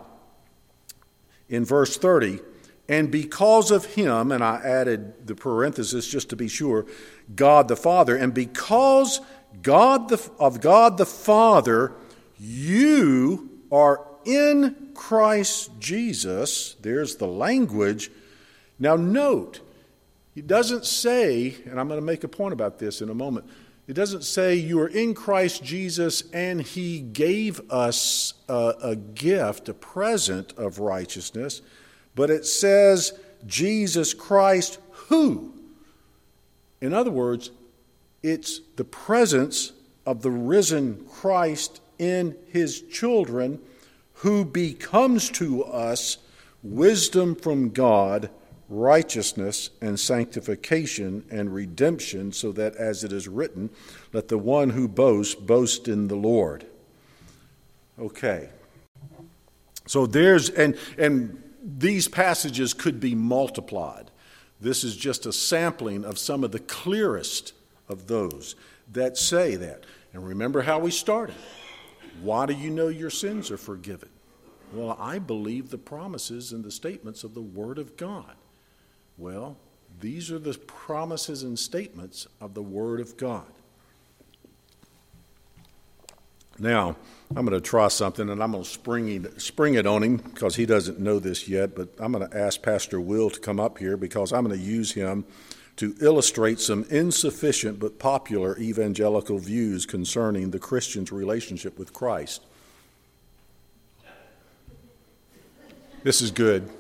in 1.48 1.64
verse 1.64 1.96
30, 1.96 2.40
and 2.88 3.10
because 3.10 3.70
of 3.70 3.86
him, 3.86 4.30
and 4.30 4.44
I 4.44 4.56
added 4.56 5.26
the 5.26 5.34
parenthesis 5.34 6.06
just 6.06 6.28
to 6.30 6.36
be 6.36 6.48
sure, 6.48 6.86
God 7.34 7.68
the 7.68 7.76
Father, 7.76 8.16
and 8.16 8.34
because 8.34 9.20
God 9.62 10.08
the, 10.08 10.30
of 10.38 10.60
God 10.60 10.98
the 10.98 11.06
Father, 11.06 11.92
you 12.38 13.60
are 13.70 14.06
in 14.24 14.90
Christ 14.94 15.70
Jesus. 15.78 16.74
There's 16.80 17.16
the 17.16 17.26
language. 17.26 18.10
Now, 18.78 18.96
note, 18.96 19.60
he 20.34 20.42
doesn't 20.42 20.84
say, 20.84 21.54
and 21.64 21.78
I'm 21.78 21.88
going 21.88 22.00
to 22.00 22.04
make 22.04 22.24
a 22.24 22.28
point 22.28 22.52
about 22.52 22.78
this 22.78 23.00
in 23.00 23.08
a 23.08 23.14
moment, 23.14 23.46
it 23.86 23.92
doesn't 23.92 24.24
say 24.24 24.54
you 24.54 24.80
are 24.80 24.88
in 24.88 25.14
Christ 25.14 25.62
Jesus 25.62 26.24
and 26.32 26.62
he 26.62 27.00
gave 27.00 27.60
us 27.70 28.34
a, 28.48 28.74
a 28.82 28.96
gift, 28.96 29.68
a 29.68 29.74
present 29.74 30.54
of 30.56 30.78
righteousness, 30.78 31.60
but 32.14 32.30
it 32.30 32.46
says 32.46 33.12
Jesus 33.46 34.14
Christ 34.14 34.78
who? 34.90 35.52
In 36.80 36.94
other 36.94 37.10
words, 37.10 37.50
it's 38.22 38.60
the 38.76 38.84
presence 38.84 39.72
of 40.06 40.22
the 40.22 40.30
risen 40.30 41.04
Christ 41.10 41.80
in 41.98 42.36
his 42.48 42.80
children 42.82 43.60
who 44.14 44.44
becomes 44.44 45.28
to 45.30 45.64
us 45.64 46.18
wisdom 46.62 47.34
from 47.34 47.70
God 47.70 48.30
righteousness 48.74 49.70
and 49.80 49.98
sanctification 49.98 51.24
and 51.30 51.54
redemption, 51.54 52.32
so 52.32 52.52
that, 52.52 52.76
as 52.76 53.04
it 53.04 53.12
is 53.12 53.28
written, 53.28 53.70
let 54.12 54.28
the 54.28 54.38
one 54.38 54.70
who 54.70 54.88
boasts 54.88 55.34
boast 55.34 55.88
in 55.88 56.08
the 56.08 56.16
Lord. 56.16 56.66
Okay. 57.98 58.48
So 59.86 60.06
there's, 60.06 60.50
and, 60.50 60.76
and 60.98 61.42
these 61.62 62.08
passages 62.08 62.74
could 62.74 63.00
be 63.00 63.14
multiplied. 63.14 64.10
This 64.60 64.84
is 64.84 64.96
just 64.96 65.26
a 65.26 65.32
sampling 65.32 66.04
of 66.04 66.18
some 66.18 66.42
of 66.42 66.52
the 66.52 66.60
clearest 66.60 67.52
of 67.88 68.06
those 68.06 68.56
that 68.92 69.16
say 69.16 69.56
that. 69.56 69.84
And 70.12 70.26
remember 70.26 70.62
how 70.62 70.78
we 70.78 70.90
started. 70.90 71.36
Why 72.22 72.46
do 72.46 72.54
you 72.54 72.70
know 72.70 72.88
your 72.88 73.10
sins 73.10 73.50
are 73.50 73.56
forgiven? 73.56 74.08
Well, 74.72 74.96
I 74.98 75.18
believe 75.18 75.70
the 75.70 75.78
promises 75.78 76.52
and 76.52 76.64
the 76.64 76.70
statements 76.70 77.24
of 77.24 77.34
the 77.34 77.42
Word 77.42 77.78
of 77.78 77.96
God. 77.96 78.34
Well, 79.16 79.56
these 80.00 80.30
are 80.30 80.38
the 80.38 80.54
promises 80.54 81.42
and 81.42 81.58
statements 81.58 82.26
of 82.40 82.54
the 82.54 82.62
Word 82.62 83.00
of 83.00 83.16
God. 83.16 83.46
Now, 86.58 86.96
I'm 87.34 87.44
going 87.46 87.60
to 87.60 87.60
try 87.60 87.88
something 87.88 88.28
and 88.28 88.42
I'm 88.42 88.52
going 88.52 88.62
to 88.62 88.68
spring 88.68 89.08
it, 89.08 89.40
spring 89.40 89.74
it 89.74 89.86
on 89.86 90.02
him 90.02 90.16
because 90.18 90.54
he 90.54 90.66
doesn't 90.66 91.00
know 91.00 91.18
this 91.18 91.48
yet, 91.48 91.74
but 91.74 91.88
I'm 91.98 92.12
going 92.12 92.28
to 92.28 92.36
ask 92.36 92.62
Pastor 92.62 93.00
Will 93.00 93.30
to 93.30 93.40
come 93.40 93.58
up 93.58 93.78
here 93.78 93.96
because 93.96 94.32
I'm 94.32 94.44
going 94.44 94.58
to 94.58 94.64
use 94.64 94.92
him 94.92 95.24
to 95.76 95.96
illustrate 96.00 96.60
some 96.60 96.84
insufficient 96.90 97.80
but 97.80 97.98
popular 97.98 98.56
evangelical 98.58 99.38
views 99.38 99.84
concerning 99.84 100.50
the 100.50 100.60
Christian's 100.60 101.10
relationship 101.10 101.76
with 101.76 101.92
Christ. 101.92 102.42
This 106.04 106.22
is 106.22 106.30
good. 106.30 106.70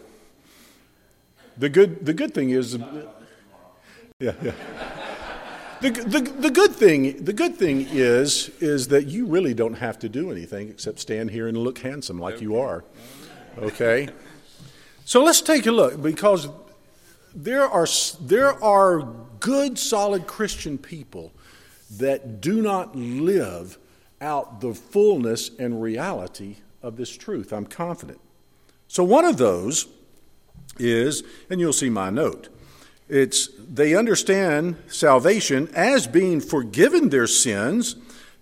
The 1.56 1.68
good, 1.68 2.04
the 2.04 2.14
good 2.14 2.34
thing 2.34 2.50
is, 2.50 2.76
yeah, 4.18 4.32
yeah. 4.42 4.52
The, 5.80 5.90
the, 5.90 6.20
the 6.20 6.50
good 6.50 6.72
thing, 6.72 7.24
the 7.24 7.32
good 7.34 7.56
thing 7.56 7.86
is, 7.90 8.48
is 8.60 8.88
that 8.88 9.06
you 9.06 9.26
really 9.26 9.52
don't 9.52 9.74
have 9.74 9.98
to 9.98 10.08
do 10.08 10.30
anything 10.30 10.70
except 10.70 10.98
stand 10.98 11.30
here 11.30 11.46
and 11.46 11.58
look 11.58 11.78
handsome 11.80 12.18
like 12.18 12.40
you 12.40 12.56
are. 12.58 12.84
Okay? 13.58 14.08
So 15.04 15.22
let's 15.22 15.42
take 15.42 15.66
a 15.66 15.72
look 15.72 16.00
because 16.00 16.48
there 17.34 17.68
are, 17.68 17.86
there 18.22 18.64
are 18.64 19.02
good, 19.40 19.78
solid 19.78 20.26
Christian 20.26 20.78
people 20.78 21.32
that 21.98 22.40
do 22.40 22.62
not 22.62 22.96
live 22.96 23.76
out 24.22 24.62
the 24.62 24.72
fullness 24.72 25.50
and 25.58 25.82
reality 25.82 26.56
of 26.82 26.96
this 26.96 27.14
truth. 27.14 27.52
I'm 27.52 27.66
confident. 27.66 28.20
So 28.88 29.04
one 29.04 29.26
of 29.26 29.36
those 29.36 29.86
is, 30.78 31.22
and 31.50 31.60
you'll 31.60 31.72
see 31.72 31.90
my 31.90 32.10
note, 32.10 32.48
it's 33.08 33.48
they 33.58 33.94
understand 33.94 34.76
salvation 34.88 35.68
as 35.74 36.06
being 36.06 36.40
forgiven 36.40 37.10
their 37.10 37.26
sins, 37.26 37.96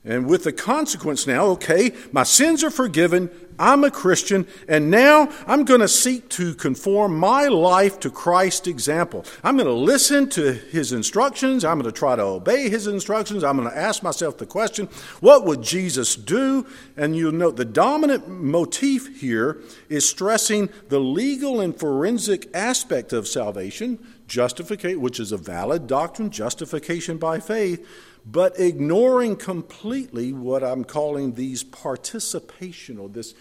and 0.05 0.29
with 0.29 0.45
the 0.45 0.53
consequence 0.53 1.27
now, 1.27 1.47
okay, 1.47 1.93
my 2.11 2.23
sins 2.23 2.65
are 2.65 2.71
forgiven, 2.71 3.31
I'm 3.59 3.85
a 3.85 3.91
Christian, 3.91 4.47
and 4.69 4.91
now 4.91 5.29
I'm 5.47 5.65
going 5.65 5.81
to 5.81 5.88
seek 5.88 6.29
to 6.31 6.55
conform 6.55 7.19
my 7.19 7.49
life 7.49 8.01
to 8.01 8.11
Christ's 8.11 8.67
example. 8.67 9.25
I'm 9.45 9.57
going 9.57 9.67
to 9.67 9.73
listen 9.73 10.29
to 10.31 10.53
his 10.53 10.93
instructions. 10.93 11.65
I'm 11.65 11.81
going 11.81 11.93
to 11.93 11.99
try 11.99 12.17
to 12.17 12.23
obey 12.23 12.69
his 12.69 12.87
instructions. 12.87 13.45
I'm 13.45 13.57
going 13.57 13.71
to 13.71 13.77
ask 13.77 14.03
myself 14.03 14.38
the 14.38 14.47
question, 14.47 14.88
what 15.21 15.45
would 15.45 15.62
Jesus 15.62 16.17
do? 16.17 16.67
And 16.97 17.17
you'll 17.17 17.33
note 17.33 17.57
the 17.57 17.65
dominant 17.65 18.29
motif 18.29 19.21
here 19.21 19.61
is 19.88 20.09
stressing 20.09 20.71
the 20.88 21.01
legal 21.01 21.61
and 21.61 21.79
forensic 21.79 22.49
aspect 22.55 23.12
of 23.12 23.29
salvation, 23.29 23.99
justification, 24.27 25.01
which 25.01 25.21
is 25.21 25.33
a 25.33 25.37
valid 25.37 25.87
doctrine, 25.87 26.31
justification 26.31 27.19
by 27.19 27.41
faith 27.41 27.87
but 28.25 28.59
ignoring 28.59 29.37
completely 29.37 30.33
what 30.33 30.63
I'm 30.63 30.85
calling 30.85 31.35
these 31.35 31.65
participational, 31.65 33.13
this 33.13 33.35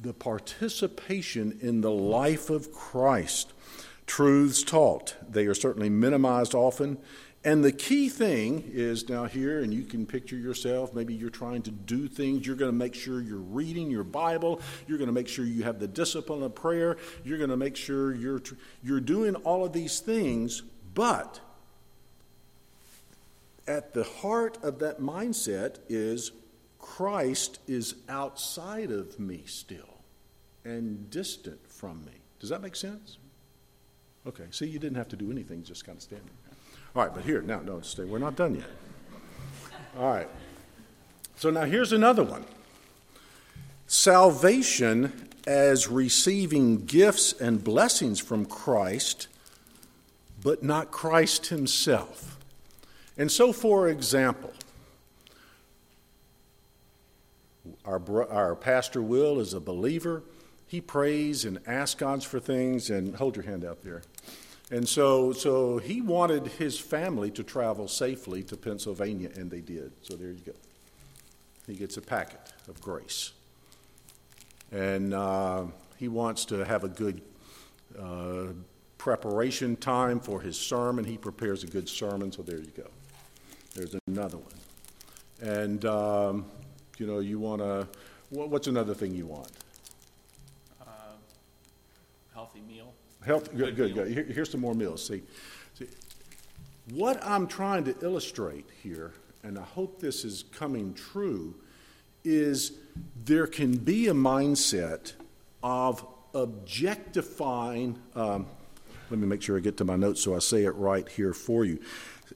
the 0.00 0.12
participation 0.12 1.58
in 1.62 1.80
the 1.80 1.90
life 1.90 2.50
of 2.50 2.72
Christ. 2.72 3.52
Truths 4.06 4.62
taught. 4.62 5.16
They 5.28 5.46
are 5.46 5.54
certainly 5.54 5.88
minimized 5.88 6.54
often. 6.54 6.98
And 7.44 7.64
the 7.64 7.72
key 7.72 8.08
thing 8.08 8.68
is 8.72 9.08
now 9.08 9.24
here, 9.24 9.62
and 9.62 9.72
you 9.72 9.84
can 9.84 10.04
picture 10.04 10.36
yourself, 10.36 10.92
maybe 10.92 11.14
you're 11.14 11.30
trying 11.30 11.62
to 11.62 11.70
do 11.70 12.08
things. 12.08 12.44
You're 12.44 12.56
going 12.56 12.72
to 12.72 12.76
make 12.76 12.94
sure 12.94 13.20
you're 13.20 13.38
reading 13.38 13.88
your 13.88 14.02
Bible. 14.02 14.60
You're 14.88 14.98
going 14.98 15.06
to 15.06 15.14
make 15.14 15.28
sure 15.28 15.44
you 15.44 15.62
have 15.62 15.78
the 15.78 15.86
discipline 15.86 16.42
of 16.42 16.56
prayer. 16.56 16.96
You're 17.24 17.38
going 17.38 17.50
to 17.50 17.56
make 17.56 17.76
sure 17.76 18.14
you're, 18.14 18.42
you're 18.82 19.00
doing 19.00 19.36
all 19.36 19.64
of 19.64 19.72
these 19.72 20.00
things. 20.00 20.62
But 20.94 21.40
at 23.66 23.94
the 23.94 24.04
heart 24.04 24.58
of 24.62 24.78
that 24.80 25.00
mindset 25.00 25.78
is 25.88 26.32
Christ 26.78 27.58
is 27.66 27.96
outside 28.08 28.90
of 28.90 29.18
me 29.18 29.42
still 29.46 30.00
and 30.64 31.10
distant 31.10 31.66
from 31.70 32.04
me. 32.04 32.12
Does 32.40 32.50
that 32.50 32.62
make 32.62 32.76
sense? 32.76 33.18
Okay, 34.26 34.44
see, 34.50 34.66
you 34.66 34.78
didn't 34.78 34.96
have 34.96 35.08
to 35.08 35.16
do 35.16 35.30
anything, 35.30 35.62
just 35.62 35.84
kind 35.84 35.96
of 35.96 36.02
standing. 36.02 36.30
All 36.94 37.04
right, 37.04 37.14
but 37.14 37.24
here, 37.24 37.42
now, 37.42 37.60
no, 37.60 37.80
stay. 37.80 38.04
We're 38.04 38.18
not 38.18 38.36
done 38.36 38.54
yet. 38.54 38.64
All 39.98 40.10
right. 40.10 40.28
So 41.36 41.50
now 41.50 41.64
here's 41.64 41.92
another 41.92 42.24
one 42.24 42.44
salvation 43.86 45.28
as 45.46 45.88
receiving 45.88 46.84
gifts 46.86 47.32
and 47.32 47.62
blessings 47.62 48.18
from 48.18 48.44
Christ, 48.44 49.28
but 50.42 50.62
not 50.62 50.90
Christ 50.90 51.46
Himself. 51.46 52.35
And 53.18 53.30
so, 53.30 53.52
for 53.52 53.88
example, 53.88 54.52
our, 57.84 58.30
our 58.30 58.54
pastor 58.54 59.00
Will 59.00 59.40
is 59.40 59.54
a 59.54 59.60
believer. 59.60 60.22
He 60.66 60.80
prays 60.80 61.44
and 61.44 61.58
asks 61.66 61.98
God 61.98 62.24
for 62.24 62.40
things, 62.40 62.90
and 62.90 63.14
hold 63.14 63.36
your 63.36 63.44
hand 63.44 63.64
out 63.64 63.82
there. 63.82 64.02
And 64.70 64.88
so, 64.88 65.32
so 65.32 65.78
he 65.78 66.00
wanted 66.00 66.48
his 66.48 66.78
family 66.78 67.30
to 67.32 67.44
travel 67.44 67.86
safely 67.86 68.42
to 68.44 68.56
Pennsylvania, 68.56 69.30
and 69.36 69.50
they 69.50 69.60
did. 69.60 69.92
So 70.02 70.16
there 70.16 70.30
you 70.30 70.40
go. 70.44 70.52
He 71.66 71.74
gets 71.74 71.96
a 71.96 72.02
packet 72.02 72.40
of 72.68 72.80
grace. 72.80 73.32
And 74.72 75.14
uh, 75.14 75.66
he 75.96 76.08
wants 76.08 76.44
to 76.46 76.64
have 76.64 76.82
a 76.82 76.88
good 76.88 77.22
uh, 77.98 78.46
preparation 78.98 79.76
time 79.76 80.18
for 80.18 80.40
his 80.40 80.58
sermon. 80.58 81.04
He 81.04 81.16
prepares 81.16 81.62
a 81.62 81.68
good 81.68 81.88
sermon, 81.88 82.32
so 82.32 82.42
there 82.42 82.58
you 82.58 82.72
go. 82.76 82.88
There's 83.76 83.94
another 84.06 84.38
one. 84.38 84.54
And, 85.42 85.84
um, 85.84 86.46
you 86.96 87.06
know, 87.06 87.18
you 87.18 87.38
want 87.38 87.60
to, 87.60 87.86
what's 88.30 88.68
another 88.68 88.94
thing 88.94 89.14
you 89.14 89.26
want? 89.26 89.52
Uh, 90.80 90.86
healthy 92.32 92.62
meal. 92.66 92.94
Health, 93.22 93.54
good, 93.54 93.76
good, 93.76 93.92
good. 93.92 94.08
Here, 94.10 94.24
here's 94.24 94.50
some 94.50 94.62
more 94.62 94.74
meals. 94.74 95.06
See, 95.06 95.22
see, 95.74 95.88
what 96.90 97.22
I'm 97.22 97.46
trying 97.46 97.84
to 97.84 97.94
illustrate 98.00 98.64
here, 98.82 99.12
and 99.42 99.58
I 99.58 99.62
hope 99.62 100.00
this 100.00 100.24
is 100.24 100.44
coming 100.52 100.94
true, 100.94 101.54
is 102.24 102.72
there 103.26 103.46
can 103.46 103.76
be 103.76 104.08
a 104.08 104.14
mindset 104.14 105.12
of 105.62 106.02
objectifying. 106.34 107.98
Um, 108.14 108.46
let 109.10 109.20
me 109.20 109.26
make 109.26 109.42
sure 109.42 109.58
I 109.58 109.60
get 109.60 109.76
to 109.76 109.84
my 109.84 109.96
notes 109.96 110.22
so 110.22 110.34
I 110.34 110.38
say 110.38 110.64
it 110.64 110.74
right 110.76 111.06
here 111.06 111.34
for 111.34 111.66
you. 111.66 111.78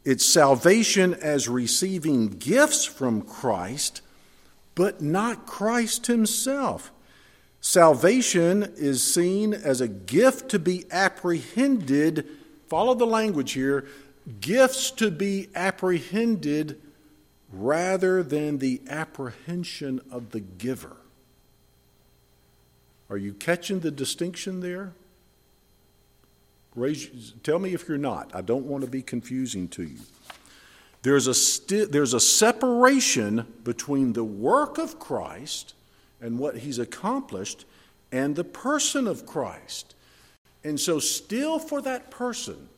It's 0.05 0.25
salvation 0.25 1.15
as 1.15 1.49
receiving 1.49 2.29
gifts 2.29 2.85
from 2.85 3.23
Christ, 3.23 4.03
but 4.75 5.01
not 5.01 5.47
Christ 5.47 6.07
Himself. 6.07 6.93
Salvation 7.61 8.63
is 8.77 9.03
seen 9.03 9.53
as 9.53 9.81
a 9.81 9.89
gift 9.89 10.49
to 10.51 10.59
be 10.59 10.87
apprehended. 10.91 12.27
Follow 12.69 12.95
the 12.95 13.07
language 13.07 13.53
here 13.53 13.87
gifts 14.41 14.91
to 14.93 15.11
be 15.11 15.49
apprehended 15.55 16.81
rather 17.53 18.23
than 18.23 18.59
the 18.59 18.81
apprehension 18.89 20.01
of 20.11 20.31
the 20.31 20.41
giver. 20.41 20.97
Are 23.09 23.17
you 23.17 23.33
catching 23.33 23.81
the 23.81 23.91
distinction 23.91 24.61
there? 24.61 24.93
Raise, 26.81 27.35
tell 27.43 27.59
me 27.59 27.75
if 27.75 27.89
you're 27.89 27.99
not. 27.99 28.31
I 28.35 28.41
don't 28.41 28.65
want 28.65 28.85
to 28.85 28.91
be 28.91 29.03
confusing 29.03 29.69
to 29.69 29.83
you. 29.83 29.99
There's 31.03 31.29
a, 31.29 31.87
there's 31.87 32.15
a 32.15 32.21
separation 32.21 33.47
between 33.65 34.13
the 34.15 34.25
work 34.25 34.79
of 34.79 34.99
Christ 34.99 35.75
and 36.21 36.39
what 36.39 36.59
he's 36.59 36.79
accomplished 36.79 37.65
and 38.13 38.35
the 38.35 38.45
person 38.45 39.07
of 39.07 39.27
Christ. 39.27 39.95
And 40.65 40.79
so, 40.79 40.99
still 40.99 41.59
for 41.59 41.81
that 41.83 42.11
person, 42.11 42.69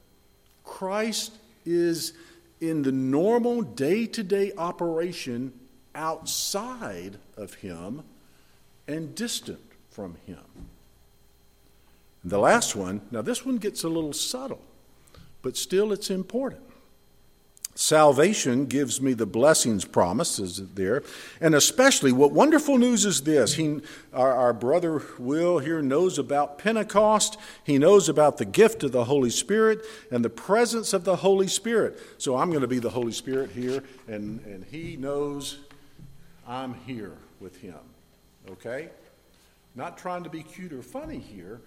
Christ 0.64 1.32
is 1.64 2.12
in 2.60 2.82
the 2.82 2.92
normal 2.92 3.62
day 3.62 4.06
to 4.06 4.22
day 4.22 4.52
operation 4.56 5.52
outside 5.94 7.18
of 7.36 7.54
him 7.54 8.02
and 8.86 9.14
distant 9.14 9.60
from 9.90 10.16
him. 10.26 10.38
The 12.24 12.38
last 12.38 12.76
one, 12.76 13.00
now 13.10 13.22
this 13.22 13.44
one 13.44 13.56
gets 13.56 13.82
a 13.82 13.88
little 13.88 14.12
subtle, 14.12 14.62
but 15.42 15.56
still 15.56 15.92
it's 15.92 16.10
important. 16.10 16.62
Salvation 17.74 18.66
gives 18.66 19.00
me 19.00 19.14
the 19.14 19.24
blessings 19.24 19.86
promised, 19.86 20.38
is 20.38 20.58
it 20.58 20.76
there? 20.76 21.02
And 21.40 21.54
especially, 21.54 22.12
what 22.12 22.30
wonderful 22.30 22.76
news 22.76 23.06
is 23.06 23.22
this? 23.22 23.54
He, 23.54 23.80
our, 24.12 24.34
our 24.34 24.52
brother 24.52 25.02
Will 25.18 25.58
here 25.58 25.80
knows 25.80 26.18
about 26.18 26.58
Pentecost. 26.58 27.38
He 27.64 27.78
knows 27.78 28.10
about 28.10 28.36
the 28.36 28.44
gift 28.44 28.84
of 28.84 28.92
the 28.92 29.06
Holy 29.06 29.30
Spirit 29.30 29.86
and 30.10 30.22
the 30.22 30.30
presence 30.30 30.92
of 30.92 31.04
the 31.04 31.16
Holy 31.16 31.48
Spirit. 31.48 31.98
So 32.18 32.36
I'm 32.36 32.50
going 32.50 32.60
to 32.60 32.68
be 32.68 32.78
the 32.78 32.90
Holy 32.90 33.12
Spirit 33.12 33.50
here, 33.50 33.82
and, 34.06 34.44
and 34.44 34.66
he 34.70 34.96
knows 34.96 35.58
I'm 36.46 36.74
here 36.74 37.16
with 37.40 37.56
him. 37.56 37.78
Okay? 38.50 38.90
Not 39.74 39.96
trying 39.96 40.24
to 40.24 40.30
be 40.30 40.42
cute 40.42 40.74
or 40.74 40.82
funny 40.82 41.18
here, 41.18 41.62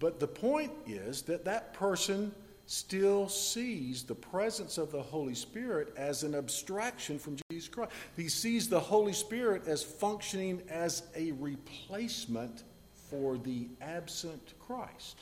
but 0.00 0.18
the 0.18 0.26
point 0.26 0.72
is 0.86 1.22
that 1.22 1.44
that 1.44 1.72
person 1.74 2.32
still 2.66 3.28
sees 3.28 4.02
the 4.02 4.14
presence 4.14 4.78
of 4.78 4.90
the 4.90 5.02
Holy 5.02 5.34
Spirit 5.34 5.92
as 5.96 6.22
an 6.22 6.34
abstraction 6.34 7.18
from 7.18 7.36
Jesus 7.50 7.68
Christ. 7.68 7.92
He 8.16 8.28
sees 8.28 8.68
the 8.68 8.80
Holy 8.80 9.12
Spirit 9.12 9.66
as 9.66 9.82
functioning 9.82 10.62
as 10.70 11.02
a 11.14 11.32
replacement 11.32 12.62
for 13.10 13.36
the 13.36 13.66
absent 13.82 14.54
Christ. 14.66 15.18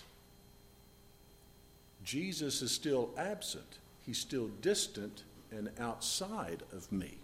Jesus 2.05 2.63
is 2.63 2.71
still 2.71 3.11
absent, 3.19 3.79
he's 4.07 4.19
still 4.19 4.49
distant 4.63 5.25
and 5.51 5.71
outside 5.81 6.63
of 6.73 6.91
me. 6.93 7.17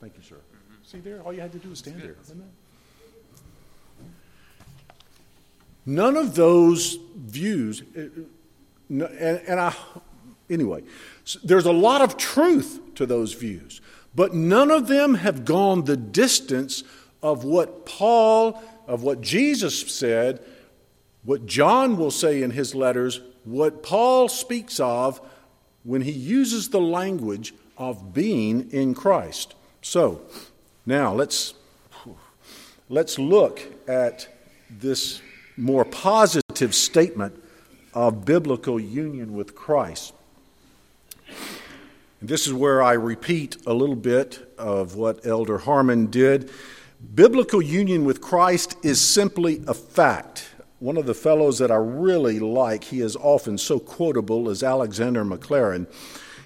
Thank 0.00 0.16
you, 0.16 0.22
sir. 0.22 0.36
Mm-hmm. 0.36 0.74
See 0.84 0.98
there? 0.98 1.22
All 1.22 1.32
you 1.32 1.40
had 1.40 1.52
to 1.52 1.58
do 1.58 1.70
was 1.70 1.78
stand 1.80 2.02
there. 2.02 2.16
None 5.86 6.16
of 6.16 6.34
those 6.34 6.98
views 7.16 7.82
uh, 7.96 8.22
and, 8.88 9.02
and 9.46 9.60
I, 9.60 9.74
anyway, 10.50 10.82
there's 11.42 11.66
a 11.66 11.72
lot 11.72 12.02
of 12.02 12.16
truth 12.16 12.80
to 12.96 13.06
those 13.06 13.32
views, 13.32 13.80
but 14.14 14.34
none 14.34 14.70
of 14.70 14.88
them 14.88 15.14
have 15.14 15.44
gone 15.44 15.84
the 15.84 15.96
distance 15.96 16.84
of 17.22 17.44
what 17.44 17.86
Paul, 17.86 18.62
of 18.86 19.02
what 19.02 19.20
Jesus 19.20 19.78
said, 19.92 20.40
what 21.24 21.46
John 21.46 21.96
will 21.96 22.10
say 22.10 22.42
in 22.42 22.50
his 22.50 22.74
letters, 22.74 23.20
what 23.44 23.82
Paul 23.82 24.28
speaks 24.28 24.78
of 24.78 25.20
when 25.82 26.02
he 26.02 26.12
uses 26.12 26.68
the 26.68 26.80
language 26.80 27.54
of 27.78 28.12
being 28.12 28.70
in 28.70 28.94
Christ. 28.94 29.54
So, 29.82 30.22
now 30.86 31.12
let's 31.12 31.54
let's 32.88 33.18
look 33.18 33.60
at 33.88 34.28
this 34.70 35.20
more 35.56 35.84
positive 35.84 36.74
statement 36.74 37.42
of 37.92 38.24
biblical 38.24 38.80
union 38.80 39.34
with 39.34 39.54
Christ. 39.54 40.12
And 42.20 42.28
this 42.28 42.46
is 42.46 42.52
where 42.52 42.82
I 42.82 42.92
repeat 42.94 43.58
a 43.66 43.74
little 43.74 43.96
bit 43.96 44.52
of 44.58 44.96
what 44.96 45.26
Elder 45.26 45.58
Harmon 45.58 46.06
did. 46.06 46.50
Biblical 47.14 47.60
union 47.62 48.04
with 48.04 48.20
Christ 48.20 48.76
is 48.82 49.00
simply 49.00 49.62
a 49.66 49.74
fact. 49.74 50.48
One 50.80 50.96
of 50.96 51.06
the 51.06 51.14
fellows 51.14 51.58
that 51.58 51.70
I 51.70 51.76
really 51.76 52.40
like, 52.40 52.84
he 52.84 53.00
is 53.00 53.14
often 53.14 53.58
so 53.58 53.78
quotable, 53.78 54.48
is 54.48 54.62
Alexander 54.62 55.24
Maclaren. 55.24 55.86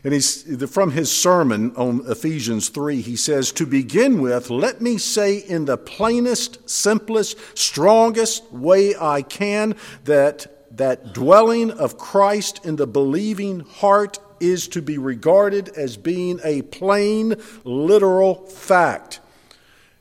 And 0.04 0.14
he's, 0.14 0.64
from 0.70 0.92
his 0.92 1.10
sermon 1.10 1.74
on 1.76 2.02
Ephesians 2.08 2.68
3, 2.68 3.00
he 3.00 3.16
says, 3.16 3.50
To 3.52 3.66
begin 3.66 4.20
with, 4.20 4.48
let 4.48 4.80
me 4.80 4.96
say 4.98 5.38
in 5.38 5.64
the 5.64 5.76
plainest, 5.76 6.68
simplest, 6.68 7.36
strongest 7.58 8.50
way 8.52 8.94
I 8.96 9.22
can 9.22 9.74
that 10.04 10.54
that 10.70 11.12
dwelling 11.12 11.70
of 11.70 11.98
Christ 11.98 12.64
in 12.64 12.76
the 12.76 12.86
believing 12.86 13.60
heart 13.60 14.18
is 14.40 14.68
to 14.68 14.82
be 14.82 14.98
regarded 14.98 15.70
as 15.70 15.96
being 15.96 16.40
a 16.44 16.62
plain, 16.62 17.36
literal 17.64 18.46
fact. 18.46 19.20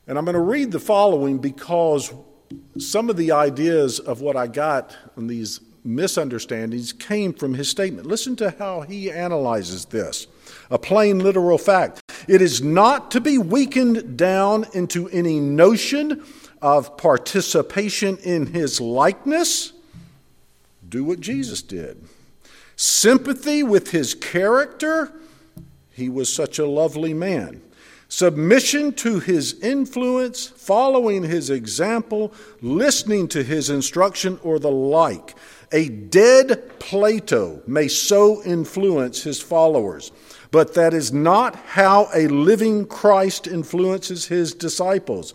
And 0.06 0.16
I'm 0.16 0.24
going 0.24 0.34
to 0.34 0.40
read 0.40 0.72
the 0.72 0.80
following 0.80 1.38
because 1.38 2.12
some 2.78 3.10
of 3.10 3.16
the 3.16 3.32
ideas 3.32 3.98
of 3.98 4.20
what 4.20 4.36
I 4.36 4.46
got 4.46 4.96
in 5.16 5.26
these 5.26 5.60
misunderstandings 5.84 6.92
came 6.92 7.32
from 7.32 7.54
his 7.54 7.68
statement. 7.68 8.06
Listen 8.06 8.36
to 8.36 8.50
how 8.58 8.82
he 8.82 9.10
analyzes 9.10 9.86
this 9.86 10.26
a 10.70 10.78
plain, 10.78 11.18
literal 11.18 11.58
fact. 11.58 12.00
It 12.26 12.42
is 12.42 12.62
not 12.62 13.10
to 13.12 13.20
be 13.20 13.38
weakened 13.38 14.16
down 14.16 14.66
into 14.74 15.08
any 15.08 15.40
notion 15.40 16.24
of 16.60 16.96
participation 16.96 18.18
in 18.18 18.46
his 18.46 18.80
likeness 18.80 19.72
do 20.88 21.04
what 21.04 21.20
Jesus 21.20 21.62
did. 21.62 22.02
Sympathy 22.76 23.62
with 23.62 23.90
his 23.90 24.14
character, 24.14 25.12
he 25.92 26.08
was 26.08 26.32
such 26.32 26.58
a 26.58 26.66
lovely 26.66 27.12
man. 27.12 27.60
Submission 28.08 28.92
to 28.94 29.20
his 29.20 29.60
influence, 29.60 30.46
following 30.46 31.24
his 31.24 31.50
example, 31.50 32.32
listening 32.62 33.28
to 33.28 33.42
his 33.42 33.68
instruction, 33.68 34.40
or 34.42 34.58
the 34.58 34.70
like. 34.70 35.34
A 35.72 35.88
dead 35.88 36.78
Plato 36.78 37.62
may 37.66 37.88
so 37.88 38.42
influence 38.42 39.22
his 39.22 39.40
followers, 39.40 40.12
but 40.50 40.74
that 40.74 40.94
is 40.94 41.12
not 41.12 41.56
how 41.56 42.08
a 42.14 42.28
living 42.28 42.86
Christ 42.86 43.46
influences 43.46 44.26
his 44.26 44.54
disciples. 44.54 45.34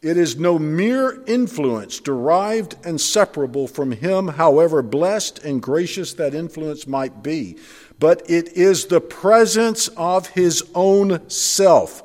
It 0.00 0.16
is 0.16 0.36
no 0.36 0.60
mere 0.60 1.24
influence 1.26 1.98
derived 1.98 2.76
and 2.84 3.00
separable 3.00 3.66
from 3.66 3.90
Him, 3.90 4.28
however 4.28 4.80
blessed 4.80 5.40
and 5.40 5.60
gracious 5.60 6.12
that 6.14 6.34
influence 6.34 6.86
might 6.86 7.20
be, 7.20 7.56
but 7.98 8.22
it 8.30 8.52
is 8.56 8.86
the 8.86 9.00
presence 9.00 9.88
of 9.96 10.28
His 10.28 10.62
own 10.72 11.28
self, 11.28 12.04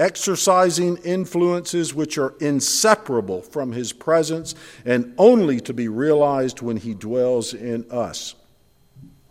exercising 0.00 0.96
influences 0.98 1.94
which 1.94 2.18
are 2.18 2.34
inseparable 2.40 3.42
from 3.42 3.70
His 3.72 3.92
presence 3.92 4.54
and 4.84 5.14
only 5.18 5.60
to 5.60 5.74
be 5.74 5.86
realized 5.86 6.62
when 6.62 6.78
He 6.78 6.94
dwells 6.94 7.54
in 7.54 7.88
us. 7.90 8.34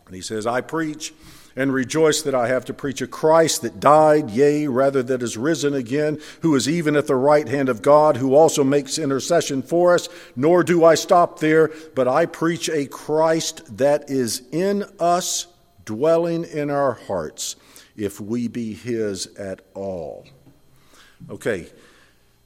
And 0.05 0.15
He 0.15 0.21
says, 0.21 0.47
I 0.47 0.61
preach 0.61 1.11
and 1.55 1.73
rejoice 1.73 2.21
that 2.21 2.35
I 2.35 2.47
have 2.47 2.63
to 2.65 2.73
preach 2.73 3.01
a 3.01 3.07
Christ 3.07 3.63
that 3.63 3.79
died, 3.79 4.29
yea, 4.29 4.67
rather 4.67 5.01
that 5.03 5.23
is 5.23 5.35
risen 5.35 5.73
again, 5.73 6.19
who 6.41 6.55
is 6.55 6.69
even 6.69 6.95
at 6.95 7.07
the 7.07 7.15
right 7.15 7.47
hand 7.47 7.67
of 7.67 7.81
God, 7.81 8.15
who 8.15 8.35
also 8.35 8.63
makes 8.63 8.97
intercession 8.97 9.61
for 9.61 9.93
us. 9.95 10.07
Nor 10.35 10.63
do 10.63 10.85
I 10.85 10.95
stop 10.95 11.39
there, 11.39 11.71
but 11.95 12.07
I 12.07 12.27
preach 12.27 12.69
a 12.69 12.85
Christ 12.85 13.77
that 13.77 14.09
is 14.09 14.43
in 14.51 14.85
us, 14.99 15.47
dwelling 15.83 16.45
in 16.45 16.69
our 16.69 16.93
hearts, 16.93 17.55
if 17.97 18.21
we 18.21 18.47
be 18.47 18.73
his 18.73 19.25
at 19.35 19.61
all. 19.73 20.25
Okay, 21.29 21.67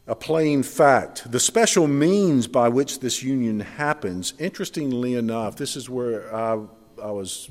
a 0.07 0.15
plain 0.15 0.63
fact. 0.63 1.31
The 1.31 1.39
special 1.39 1.87
means 1.87 2.47
by 2.47 2.69
which 2.69 2.99
this 2.99 3.23
union 3.23 3.59
happens, 3.59 4.33
interestingly 4.39 5.15
enough, 5.15 5.55
this 5.55 5.75
is 5.75 5.89
where 5.89 6.33
I, 6.35 6.59
I 7.01 7.11
was 7.11 7.49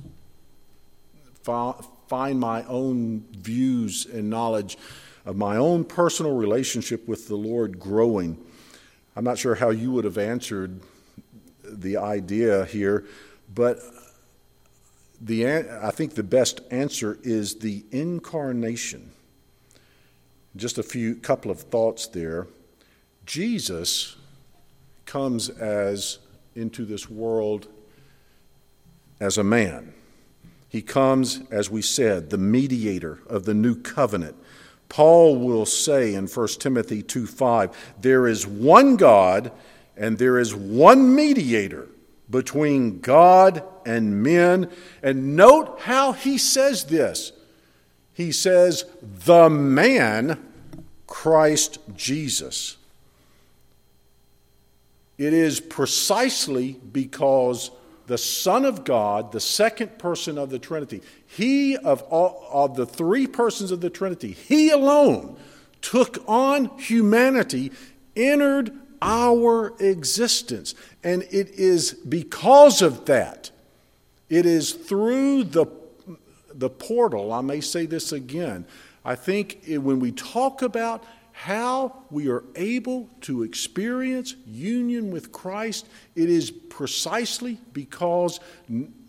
find 1.44 2.38
my 2.38 2.62
own 2.64 3.24
views 3.32 4.06
and 4.06 4.28
knowledge 4.28 4.76
of 5.24 5.37
my 5.37 5.56
own 5.56 5.85
personal 5.85 6.37
relationship 6.37 7.08
with 7.08 7.26
the 7.28 7.37
Lord 7.37 7.78
growing. 7.78 8.38
I'm 9.16 9.24
not 9.24 9.38
sure 9.38 9.54
how 9.54 9.70
you 9.70 9.92
would 9.92 10.04
have 10.04 10.18
answered 10.18 10.80
the 11.64 11.96
idea 11.96 12.66
here, 12.66 13.06
but 13.54 13.78
the, 15.20 15.46
I 15.46 15.90
think 15.90 16.14
the 16.14 16.22
best 16.22 16.61
answer 16.70 17.18
is 17.22 17.56
the 17.56 17.85
incarnation. 17.90 19.11
Just 20.54 20.78
a 20.78 20.82
few 20.82 21.14
couple 21.14 21.50
of 21.50 21.60
thoughts 21.60 22.06
there. 22.06 22.46
Jesus 23.24 24.16
comes 25.06 25.48
as 25.48 26.18
into 26.54 26.84
this 26.84 27.08
world 27.08 27.68
as 29.20 29.38
a 29.38 29.44
man. 29.44 29.94
He 30.68 30.82
comes, 30.82 31.42
as 31.50 31.70
we 31.70 31.82
said, 31.82 32.30
the 32.30 32.38
mediator 32.38 33.20
of 33.26 33.44
the 33.44 33.54
new 33.54 33.74
covenant. 33.74 34.36
Paul 34.88 35.38
will 35.38 35.66
say 35.66 36.14
in 36.14 36.26
1 36.26 36.48
Timothy 36.58 37.02
2 37.02 37.26
5, 37.26 37.94
there 38.00 38.26
is 38.26 38.46
one 38.46 38.96
God 38.96 39.52
and 39.96 40.18
there 40.18 40.38
is 40.38 40.54
one 40.54 41.14
mediator 41.14 41.88
between 42.30 43.00
God 43.00 43.62
and 43.84 44.22
men. 44.22 44.70
And 45.02 45.36
note 45.36 45.80
how 45.80 46.12
he 46.12 46.38
says 46.38 46.84
this. 46.84 47.32
He 48.14 48.33
says, 48.33 48.85
the 49.03 49.48
man, 49.48 50.38
Christ 51.07 51.79
Jesus. 51.96 52.77
It 55.18 55.33
is 55.33 55.61
precisely 55.61 56.81
because 56.92 57.70
the 58.07 58.18
Son 58.18 58.64
of 58.64 58.85
God, 58.85 59.33
the 59.33 59.40
second 59.40 59.98
person 59.98 60.37
of 60.37 60.51
the 60.51 60.59
Trinity, 60.59 61.03
he 61.27 61.77
of 61.77 62.03
all 62.03 62.46
of 62.51 62.77
the 62.77 62.87
three 62.87 63.27
persons 63.27 63.70
of 63.70 63.81
the 63.81 63.90
Trinity, 63.90 64.33
he 64.33 64.70
alone 64.70 65.37
took 65.81 66.18
on 66.27 66.77
humanity, 66.79 67.72
entered 68.16 68.72
our 69.01 69.75
existence. 69.81 70.75
And 71.03 71.22
it 71.25 71.51
is 71.51 71.92
because 71.92 72.83
of 72.83 73.07
that, 73.07 73.51
it 74.29 74.46
is 74.46 74.72
through 74.72 75.44
the, 75.44 75.66
the 76.54 76.70
portal, 76.70 77.32
I 77.32 77.40
may 77.40 77.60
say 77.60 77.86
this 77.86 78.12
again. 78.12 78.66
I 79.04 79.14
think 79.14 79.64
when 79.66 80.00
we 80.00 80.12
talk 80.12 80.62
about 80.62 81.04
how 81.32 82.04
we 82.10 82.28
are 82.28 82.44
able 82.54 83.08
to 83.22 83.42
experience 83.42 84.36
union 84.46 85.10
with 85.10 85.32
Christ, 85.32 85.88
it 86.14 86.28
is 86.28 86.50
precisely 86.50 87.58
because 87.72 88.38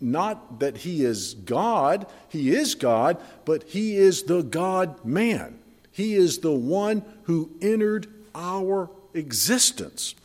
not 0.00 0.58
that 0.60 0.78
He 0.78 1.04
is 1.04 1.34
God, 1.34 2.06
He 2.28 2.54
is 2.54 2.74
God, 2.74 3.18
but 3.44 3.62
He 3.64 3.96
is 3.96 4.24
the 4.24 4.42
God 4.42 5.04
man. 5.04 5.58
He 5.92 6.14
is 6.14 6.38
the 6.38 6.52
one 6.52 7.04
who 7.24 7.50
entered 7.60 8.08
our 8.34 8.90
existence. 9.12 10.16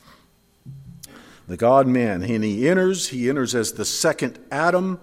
The 1.48 1.58
God 1.58 1.86
man, 1.86 2.24
and 2.24 2.44
He 2.44 2.68
enters, 2.68 3.10
He 3.10 3.30
enters 3.30 3.54
as 3.54 3.74
the 3.74 3.86
second 3.86 4.40
Adam. 4.52 5.00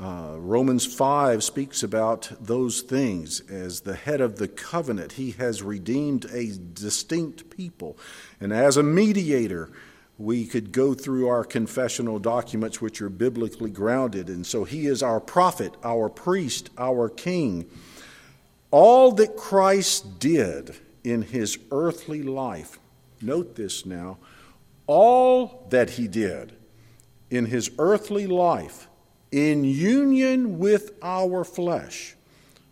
Uh, 0.00 0.36
Romans 0.38 0.86
5 0.86 1.44
speaks 1.44 1.82
about 1.82 2.32
those 2.40 2.80
things 2.80 3.40
as 3.50 3.80
the 3.80 3.94
head 3.94 4.22
of 4.22 4.36
the 4.36 4.48
covenant. 4.48 5.12
He 5.12 5.32
has 5.32 5.62
redeemed 5.62 6.24
a 6.32 6.52
distinct 6.72 7.50
people. 7.50 7.98
And 8.40 8.50
as 8.50 8.78
a 8.78 8.82
mediator, 8.82 9.68
we 10.16 10.46
could 10.46 10.72
go 10.72 10.94
through 10.94 11.28
our 11.28 11.44
confessional 11.44 12.18
documents, 12.18 12.80
which 12.80 13.02
are 13.02 13.10
biblically 13.10 13.70
grounded. 13.70 14.28
And 14.28 14.46
so 14.46 14.64
he 14.64 14.86
is 14.86 15.02
our 15.02 15.20
prophet, 15.20 15.74
our 15.84 16.08
priest, 16.08 16.70
our 16.78 17.10
king. 17.10 17.66
All 18.70 19.12
that 19.12 19.36
Christ 19.36 20.18
did 20.18 20.76
in 21.04 21.20
his 21.22 21.58
earthly 21.70 22.22
life, 22.22 22.78
note 23.20 23.54
this 23.54 23.84
now, 23.84 24.16
all 24.86 25.66
that 25.68 25.90
he 25.90 26.08
did 26.08 26.52
in 27.28 27.44
his 27.44 27.70
earthly 27.78 28.26
life 28.26 28.86
in 29.32 29.64
union 29.64 30.58
with 30.58 30.92
our 31.02 31.44
flesh 31.44 32.14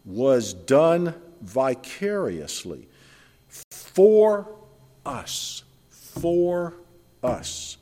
was 0.04 0.54
done 0.54 1.14
vicariously 1.40 2.88
for 3.70 4.48
us. 5.04 5.64
For 5.90 6.74
us. 7.22 7.76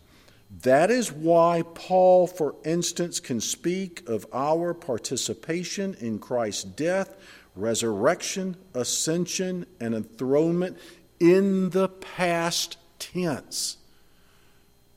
That 0.62 0.90
is 0.90 1.12
why 1.12 1.62
Paul, 1.74 2.26
for 2.26 2.54
instance, 2.64 3.20
can 3.20 3.40
speak 3.40 4.08
of 4.08 4.26
our 4.32 4.74
participation 4.74 5.94
in 6.00 6.18
Christ's 6.18 6.64
death, 6.64 7.16
resurrection, 7.54 8.56
ascension, 8.74 9.66
and 9.80 9.94
enthronement 9.94 10.78
in 11.20 11.70
the 11.70 11.88
past 11.88 12.78
tense. 12.98 13.76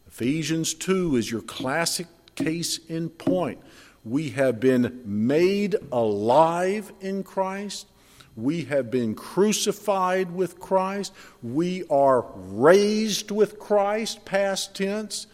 Ephesians 0.07 0.73
2 0.73 1.15
is 1.15 1.31
your 1.31 1.41
classic 1.41 2.07
case 2.35 2.79
in 2.87 3.09
point. 3.09 3.59
We 4.03 4.29
have 4.29 4.59
been 4.59 5.01
made 5.05 5.75
alive 5.91 6.91
in 7.01 7.23
Christ. 7.23 7.87
We 8.35 8.65
have 8.65 8.89
been 8.89 9.15
crucified 9.15 10.33
with 10.33 10.59
Christ. 10.59 11.13
We 11.43 11.83
are 11.89 12.25
raised 12.35 13.31
with 13.31 13.59
Christ, 13.59 14.23
past 14.23 14.75
tense. 14.75 15.27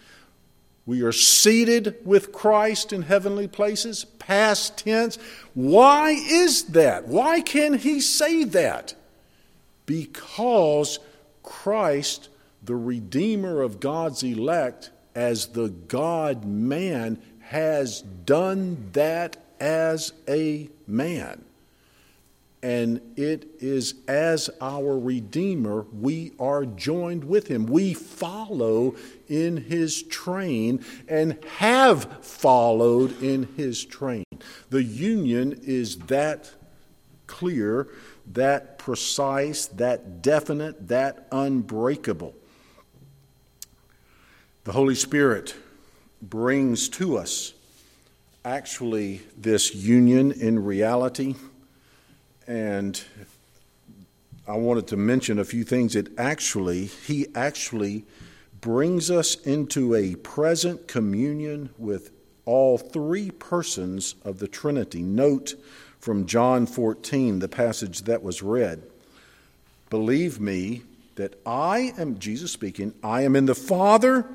We 0.87 1.01
are 1.01 1.11
seated 1.11 1.95
with 2.03 2.31
Christ 2.31 2.93
in 2.93 3.03
heavenly 3.03 3.47
places, 3.47 4.05
past 4.05 4.77
tense. 4.77 5.17
Why 5.53 6.11
is 6.11 6.65
that? 6.65 7.07
Why 7.07 7.41
can 7.41 7.73
he 7.75 8.01
say 8.01 8.43
that? 8.45 8.93
Because 9.85 10.99
Christ, 11.43 12.29
the 12.63 12.75
Redeemer 12.75 13.61
of 13.61 13.79
God's 13.79 14.23
elect, 14.23 14.91
as 15.15 15.47
the 15.47 15.69
God 15.69 16.45
man, 16.45 17.19
has 17.45 18.01
done 18.01 18.89
that 18.93 19.37
as 19.59 20.13
a 20.27 20.69
man. 20.87 21.43
And 22.63 22.99
it 23.15 23.47
is 23.59 23.93
as 24.07 24.49
our 24.59 24.97
Redeemer, 24.97 25.85
we 25.93 26.31
are 26.39 26.65
joined 26.65 27.23
with 27.23 27.47
him. 27.47 27.67
We 27.67 27.93
follow 27.93 28.95
in 29.27 29.57
his 29.57 30.01
train 30.01 30.83
and 31.07 31.37
have 31.57 32.25
followed 32.25 33.21
in 33.21 33.49
his 33.55 33.85
train. 33.85 34.25
The 34.71 34.83
union 34.83 35.61
is 35.63 35.97
that 36.07 36.51
clear, 37.27 37.87
that 38.33 38.79
precise, 38.79 39.67
that 39.67 40.23
definite, 40.23 40.87
that 40.87 41.27
unbreakable. 41.31 42.33
The 44.63 44.71
Holy 44.71 44.95
Spirit 44.95 45.55
brings 46.29 46.89
to 46.89 47.17
us 47.17 47.53
actually 48.43 49.21
this 49.37 49.73
union 49.73 50.31
in 50.31 50.63
reality. 50.63 51.35
And 52.47 53.01
I 54.47 54.57
wanted 54.57 54.87
to 54.87 54.97
mention 54.97 55.39
a 55.39 55.45
few 55.45 55.63
things. 55.63 55.95
It 55.95 56.09
actually, 56.17 56.85
he 56.85 57.27
actually 57.33 58.05
brings 58.61 59.09
us 59.09 59.35
into 59.35 59.95
a 59.95 60.15
present 60.15 60.87
communion 60.87 61.69
with 61.77 62.11
all 62.45 62.77
three 62.77 63.31
persons 63.31 64.15
of 64.23 64.37
the 64.39 64.47
Trinity. 64.47 65.01
Note 65.01 65.55
from 65.99 66.27
John 66.27 66.67
14, 66.67 67.39
the 67.39 67.47
passage 67.47 68.03
that 68.03 68.21
was 68.21 68.43
read. 68.43 68.83
Believe 69.89 70.39
me 70.39 70.83
that 71.15 71.39
I 71.45 71.93
am, 71.97 72.19
Jesus 72.19 72.51
speaking, 72.51 72.93
I 73.03 73.23
am 73.23 73.35
in 73.35 73.47
the 73.47 73.55
Father 73.55 74.27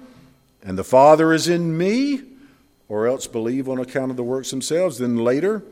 and 0.62 0.79
the 0.79 0.85
Father 0.85 1.33
is 1.33 1.49
in 1.49 1.77
me, 1.77 2.23
or 2.88 3.07
else 3.07 3.27
believe 3.27 3.68
on 3.68 3.79
account 3.79 4.11
of 4.11 4.16
the 4.16 4.23
works 4.23 4.51
themselves, 4.51 4.99
then 4.99 5.16
later 5.16 5.62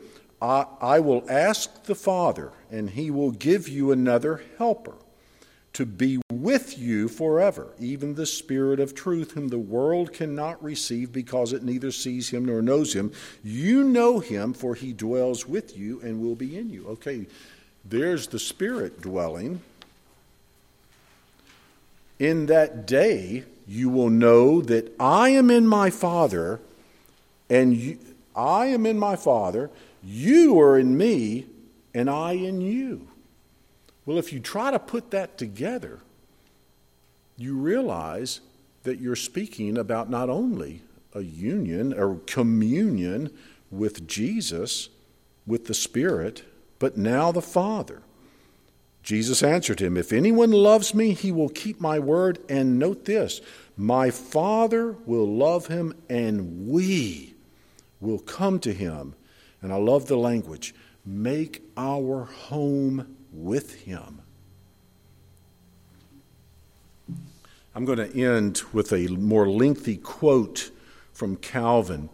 I, 0.41 0.67
I 0.81 1.01
will 1.01 1.25
ask 1.29 1.85
the 1.85 1.95
Father, 1.95 2.53
and 2.71 2.91
he 2.91 3.11
will 3.11 3.33
give 3.33 3.69
you 3.69 3.93
another 3.93 4.43
helper 4.57 4.95
to 5.75 5.85
be 5.85 6.21
with 6.33 6.79
you 6.79 7.09
forever, 7.09 7.69
even 7.79 8.15
the 8.15 8.27
Spirit 8.27 8.81
of 8.81 8.95
truth, 8.95 9.33
whom 9.33 9.49
the 9.49 9.59
world 9.59 10.13
cannot 10.13 10.63
receive 10.63 11.13
because 11.13 11.53
it 11.53 11.63
neither 11.63 11.93
sees 11.93 12.31
him 12.31 12.45
nor 12.45 12.63
knows 12.63 12.95
him. 12.95 13.13
You 13.45 13.85
know 13.85 14.19
him, 14.19 14.55
for 14.55 14.75
he 14.75 14.93
dwells 14.93 15.47
with 15.47 15.77
you 15.77 16.01
and 16.01 16.21
will 16.21 16.35
be 16.35 16.57
in 16.57 16.71
you. 16.71 16.87
Okay, 16.89 17.27
there's 17.85 18.29
the 18.29 18.39
Spirit 18.39 19.01
dwelling. 19.01 19.61
In 22.19 22.47
that 22.47 22.87
day, 22.87 23.45
you 23.69 23.91
will 23.91 24.09
know 24.09 24.63
that 24.63 24.95
I 24.99 25.29
am 25.29 25.51
in 25.51 25.67
my 25.67 25.91
Father, 25.91 26.59
and 27.51 27.77
you, 27.77 27.99
I 28.35 28.67
am 28.67 28.87
in 28.87 28.99
my 28.99 29.15
Father, 29.15 29.71
you 30.03 30.59
are 30.59 30.79
in 30.79 30.97
me, 30.97 31.47
and 31.93 32.09
I 32.09 32.33
in 32.33 32.63
you. 32.63 33.09
Well, 34.07 34.17
if 34.17 34.33
you 34.33 34.41
try 34.41 34.71
to 34.71 34.79
put 34.79 35.11
that 35.11 35.37
together, 35.37 36.01
you 37.37 37.57
realize 37.57 38.41
that 38.85 39.01
you're 39.01 39.17
speaking 39.17 39.77
about 39.77 40.09
not 40.09 40.31
only 40.31 40.81
a 41.15 41.21
union 41.21 41.93
or 41.93 42.21
communion 42.27 43.31
with 43.71 44.09
Jesus, 44.09 44.89
with 45.47 45.67
the 45.67 45.75
Spirit, 45.75 46.43
but 46.79 46.97
now 46.97 47.33
the 47.33 47.43
Father. 47.43 48.01
Jesus 49.09 49.43
answered 49.43 49.81
him, 49.81 49.97
If 49.97 50.13
anyone 50.13 50.51
loves 50.51 50.93
me, 50.93 51.15
he 51.15 51.33
will 51.33 51.49
keep 51.49 51.81
my 51.81 51.99
word. 51.99 52.41
And 52.47 52.79
note 52.79 53.07
this 53.07 53.41
my 53.75 54.11
Father 54.11 54.93
will 55.07 55.27
love 55.27 55.69
him, 55.69 55.95
and 56.11 56.69
we 56.69 57.33
will 58.03 58.19
come 58.19 58.61
to 58.61 58.75
him. 58.75 59.15
And 59.63 59.73
I 59.73 59.77
love 59.77 60.09
the 60.09 60.19
language 60.19 60.75
make 61.07 61.63
our 61.75 62.25
home 62.25 63.17
with 63.33 63.77
him. 63.77 64.21
I'm 67.75 67.87
going 67.87 68.11
to 68.11 68.15
end 68.15 68.61
with 68.75 68.93
a 68.93 69.07
more 69.07 69.49
lengthy 69.49 69.97
quote 69.97 70.71
from 71.15 71.37
Calvin, 71.37 72.11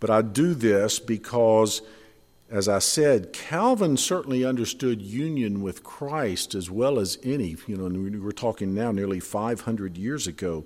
but 0.00 0.08
I 0.08 0.22
do 0.22 0.54
this 0.54 0.98
because, 0.98 1.82
as 2.50 2.68
I 2.68 2.78
said, 2.78 3.32
Calvin 3.32 3.96
certainly 3.96 4.44
understood 4.44 5.02
union 5.02 5.60
with 5.60 5.82
Christ 5.82 6.54
as 6.54 6.70
well 6.70 6.98
as 6.98 7.18
any. 7.22 7.56
You 7.66 7.76
know, 7.76 7.86
and 7.86 8.24
we're 8.24 8.30
talking 8.30 8.74
now 8.74 8.90
nearly 8.90 9.20
500 9.20 9.98
years 9.98 10.26
ago. 10.26 10.64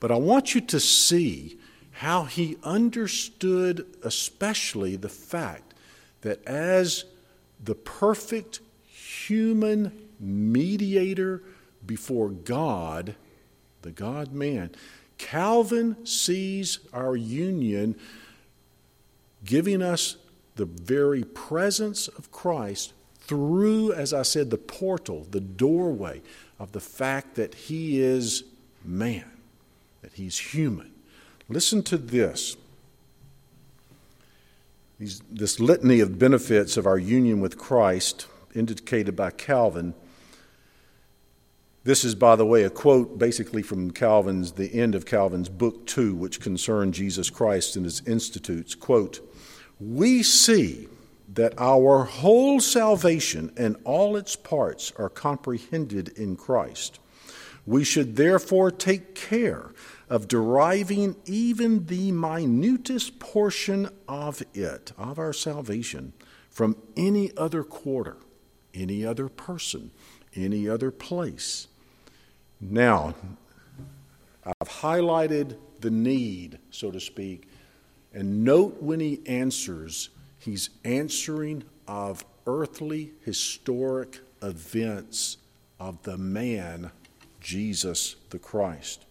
But 0.00 0.10
I 0.10 0.16
want 0.16 0.54
you 0.54 0.60
to 0.60 0.78
see 0.78 1.58
how 1.92 2.24
he 2.24 2.58
understood, 2.62 3.86
especially 4.02 4.96
the 4.96 5.08
fact 5.08 5.72
that 6.20 6.44
as 6.46 7.04
the 7.62 7.74
perfect 7.74 8.60
human 8.86 10.08
mediator 10.20 11.42
before 11.86 12.28
God, 12.28 13.14
the 13.82 13.92
God 13.92 14.32
man, 14.32 14.72
Calvin 15.16 16.04
sees 16.04 16.80
our 16.92 17.16
union 17.16 17.96
giving 19.44 19.80
us 19.80 20.16
the 20.56 20.64
very 20.64 21.24
presence 21.24 22.08
of 22.08 22.30
Christ 22.30 22.92
through, 23.20 23.92
as 23.92 24.12
I 24.12 24.22
said, 24.22 24.50
the 24.50 24.58
portal, 24.58 25.26
the 25.30 25.40
doorway 25.40 26.20
of 26.58 26.72
the 26.72 26.80
fact 26.80 27.34
that 27.36 27.54
he 27.54 28.00
is 28.00 28.44
man, 28.84 29.30
that 30.02 30.12
he's 30.12 30.38
human. 30.38 30.92
Listen 31.48 31.82
to 31.84 31.96
this. 31.96 32.56
These, 34.98 35.22
this 35.30 35.58
litany 35.58 36.00
of 36.00 36.18
benefits 36.18 36.76
of 36.76 36.86
our 36.86 36.98
union 36.98 37.40
with 37.40 37.58
Christ, 37.58 38.26
indicated 38.54 39.16
by 39.16 39.30
Calvin. 39.30 39.94
This 41.82 42.04
is, 42.04 42.14
by 42.14 42.36
the 42.36 42.46
way, 42.46 42.62
a 42.62 42.70
quote 42.70 43.18
basically 43.18 43.62
from 43.62 43.90
Calvin's, 43.90 44.52
the 44.52 44.72
end 44.72 44.94
of 44.94 45.04
Calvin's 45.04 45.48
book 45.48 45.86
two, 45.86 46.14
which 46.14 46.40
concerned 46.40 46.94
Jesus 46.94 47.28
Christ 47.28 47.74
and 47.76 47.84
his 47.84 48.00
institutes. 48.06 48.74
Quote, 48.74 49.20
We 49.80 50.22
see 50.22 50.88
that 51.34 51.54
our 51.58 52.04
whole 52.04 52.60
salvation 52.60 53.52
and 53.56 53.76
all 53.84 54.16
its 54.16 54.36
parts 54.36 54.92
are 54.96 55.08
comprehended 55.08 56.08
in 56.16 56.36
Christ. 56.36 57.00
We 57.66 57.82
should 57.82 58.16
therefore 58.16 58.70
take 58.70 59.14
care 59.14 59.72
of 60.08 60.28
deriving 60.28 61.16
even 61.24 61.86
the 61.86 62.12
minutest 62.12 63.18
portion 63.18 63.88
of 64.06 64.42
it, 64.52 64.92
of 64.98 65.18
our 65.18 65.32
salvation, 65.32 66.12
from 66.50 66.76
any 66.96 67.36
other 67.36 67.64
quarter, 67.64 68.18
any 68.74 69.04
other 69.04 69.28
person, 69.28 69.90
any 70.36 70.68
other 70.68 70.90
place. 70.90 71.68
Now, 72.60 73.14
I've 74.44 74.68
highlighted 74.68 75.56
the 75.80 75.90
need, 75.90 76.58
so 76.70 76.90
to 76.90 77.00
speak, 77.00 77.48
and 78.14 78.44
note 78.44 78.80
when 78.80 79.00
he 79.00 79.20
answers, 79.26 80.08
he's 80.38 80.70
answering 80.84 81.64
of 81.86 82.24
earthly 82.46 83.10
historic 83.24 84.20
events 84.42 85.38
of 85.80 86.02
the 86.04 86.16
man, 86.16 86.90
Jesus 87.40 88.16
the 88.30 88.38
Christ. 88.38 89.04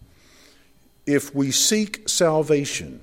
If 1.06 1.36
we 1.36 1.52
seek 1.52 2.08
salvation, 2.08 3.02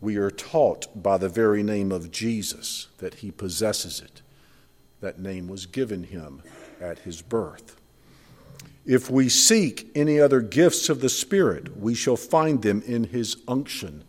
we 0.00 0.16
are 0.16 0.30
taught 0.30 1.02
by 1.02 1.18
the 1.18 1.28
very 1.28 1.62
name 1.62 1.90
of 1.90 2.12
Jesus 2.12 2.88
that 2.98 3.14
he 3.14 3.30
possesses 3.30 4.00
it. 4.00 4.22
That 5.00 5.18
name 5.18 5.48
was 5.48 5.66
given 5.66 6.04
him 6.04 6.42
at 6.80 7.00
his 7.00 7.22
birth. 7.22 7.76
If 8.86 9.10
we 9.10 9.28
seek 9.28 9.90
any 9.94 10.20
other 10.20 10.40
gifts 10.40 10.88
of 10.88 11.00
the 11.00 11.08
Spirit, 11.08 11.76
we 11.76 11.94
shall 11.94 12.16
find 12.16 12.62
them 12.62 12.82
in 12.86 13.04
his 13.04 13.36
unction. 13.48 14.04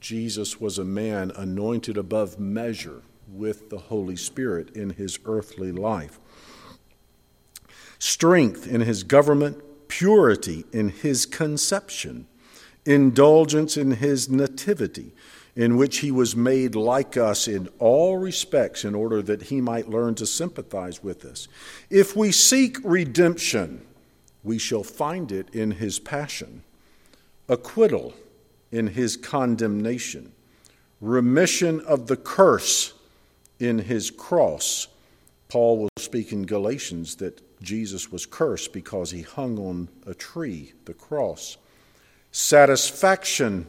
Jesus 0.00 0.60
was 0.60 0.78
a 0.78 0.84
man 0.84 1.32
anointed 1.36 1.96
above 1.96 2.38
measure 2.38 3.02
with 3.28 3.70
the 3.70 3.78
Holy 3.78 4.16
Spirit 4.16 4.70
in 4.76 4.90
his 4.90 5.18
earthly 5.24 5.72
life. 5.72 6.18
Strength 7.98 8.66
in 8.66 8.82
his 8.82 9.02
government, 9.02 9.62
purity 9.88 10.64
in 10.72 10.90
his 10.90 11.26
conception 11.26 12.26
indulgence 12.86 13.76
in 13.76 13.90
his 13.92 14.30
nativity, 14.30 15.12
in 15.54 15.76
which 15.76 15.98
he 15.98 16.10
was 16.10 16.36
made 16.36 16.74
like 16.74 17.16
us 17.16 17.48
in 17.48 17.68
all 17.78 18.16
respects 18.18 18.84
in 18.84 18.94
order 18.94 19.20
that 19.22 19.42
he 19.42 19.60
might 19.60 19.88
learn 19.88 20.14
to 20.14 20.26
sympathize 20.26 21.02
with 21.02 21.24
us. 21.24 21.48
If 21.90 22.14
we 22.14 22.30
seek 22.30 22.78
redemption, 22.84 23.84
we 24.44 24.58
shall 24.58 24.84
find 24.84 25.32
it 25.32 25.48
in 25.52 25.72
his 25.72 25.98
passion, 25.98 26.62
acquittal 27.48 28.14
in 28.72 28.88
his 28.88 29.16
condemnation, 29.16 30.32
remission 31.00 31.80
of 31.80 32.06
the 32.06 32.16
curse 32.16 32.92
in 33.58 33.78
his 33.78 34.10
cross. 34.10 34.88
Paul 35.48 35.78
will 35.78 35.88
speak 35.98 36.32
in 36.32 36.44
Galatians 36.44 37.16
that 37.16 37.40
Jesus 37.62 38.10
was 38.12 38.26
cursed 38.26 38.72
because 38.72 39.10
he 39.10 39.22
hung 39.22 39.58
on 39.58 39.88
a 40.06 40.14
tree, 40.14 40.72
the 40.84 40.94
cross 40.94 41.56
Satisfaction 42.36 43.66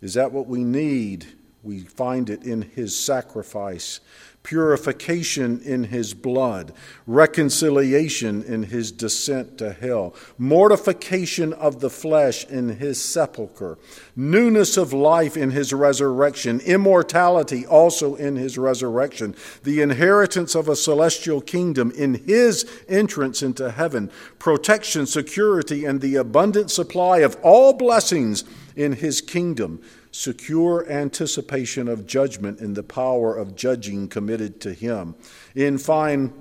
is 0.00 0.14
that 0.14 0.32
what 0.32 0.46
we 0.46 0.64
need? 0.64 1.26
We 1.62 1.80
find 1.80 2.30
it 2.30 2.44
in 2.44 2.62
his 2.62 2.98
sacrifice 2.98 4.00
purification 4.42 5.60
in 5.60 5.84
his 5.84 6.14
blood, 6.14 6.72
reconciliation 7.06 8.42
in 8.42 8.64
his 8.64 8.90
descent 8.90 9.58
to 9.58 9.72
hell, 9.72 10.14
mortification 10.38 11.52
of 11.52 11.80
the 11.80 11.90
flesh 11.90 12.44
in 12.46 12.68
his 12.76 13.00
sepulchre, 13.00 13.78
newness 14.16 14.76
of 14.76 14.92
life 14.92 15.36
in 15.36 15.50
his 15.50 15.72
resurrection, 15.72 16.58
immortality 16.60 17.66
also 17.66 18.14
in 18.14 18.36
his 18.36 18.56
resurrection, 18.56 19.34
the 19.62 19.82
inheritance 19.82 20.54
of 20.54 20.68
a 20.68 20.76
celestial 20.76 21.40
kingdom 21.40 21.90
in 21.92 22.14
his 22.14 22.68
entrance 22.88 23.42
into 23.42 23.70
heaven, 23.70 24.10
protection, 24.38 25.04
security, 25.06 25.84
and 25.84 26.00
the 26.00 26.16
abundant 26.16 26.70
supply 26.70 27.18
of 27.18 27.36
all 27.42 27.74
blessings 27.74 28.44
in 28.74 28.92
his 28.92 29.20
kingdom 29.20 29.80
secure 30.10 30.88
anticipation 30.90 31.88
of 31.88 32.06
judgment 32.06 32.60
in 32.60 32.74
the 32.74 32.82
power 32.82 33.36
of 33.36 33.54
judging 33.56 34.08
committed 34.08 34.60
to 34.60 34.72
him. 34.72 35.14
In 35.54 35.78
fine, 35.78 36.32